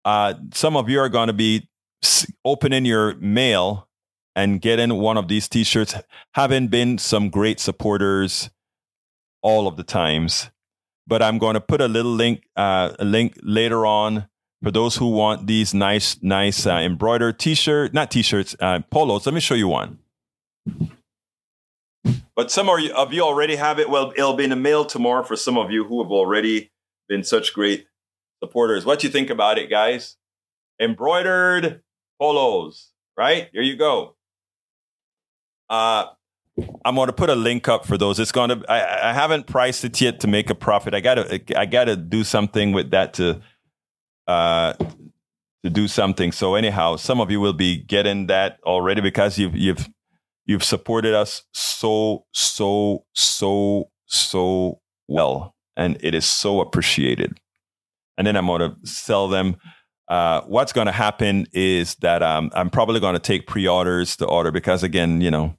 [0.04, 1.70] Uh, some of you are going to be
[2.46, 3.87] opening your mail
[4.38, 5.96] and getting one of these T-shirts.
[6.36, 8.52] Having been some great supporters
[9.42, 10.52] all of the times,
[11.08, 14.30] but I'm going to put a little link uh, a link later on
[14.64, 19.26] for those who want these nice, nice uh, embroidered t-shirt, not t-shirts, uh, polos.
[19.26, 20.00] Let me show you one.
[22.36, 23.90] But some of you already have it.
[23.90, 26.72] Well, it'll be in the mail tomorrow for some of you who have already
[27.10, 27.88] been such great
[28.44, 28.86] supporters.
[28.86, 30.18] What do you think about it, guys?
[30.80, 31.82] Embroidered
[32.20, 33.50] polos, right?
[33.52, 34.17] Here you go.
[35.70, 36.06] Uh,
[36.84, 38.20] I'm going to put a link up for those.
[38.20, 38.64] It's going to.
[38.68, 40.94] I, I haven't priced it yet to make a profit.
[40.94, 41.60] I got to.
[41.60, 43.42] I got to do something with that to,
[44.28, 46.32] uh, to do something.
[46.32, 49.88] So anyhow, some of you will be getting that already because you've you've
[50.46, 57.40] you've supported us so so so so well, and it is so appreciated.
[58.18, 59.58] And then I'm going to sell them
[60.08, 64.26] uh, what's going to happen is that um, I'm probably going to take pre-orders to
[64.26, 65.58] order because again, you know,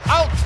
[0.04, 0.45] Out!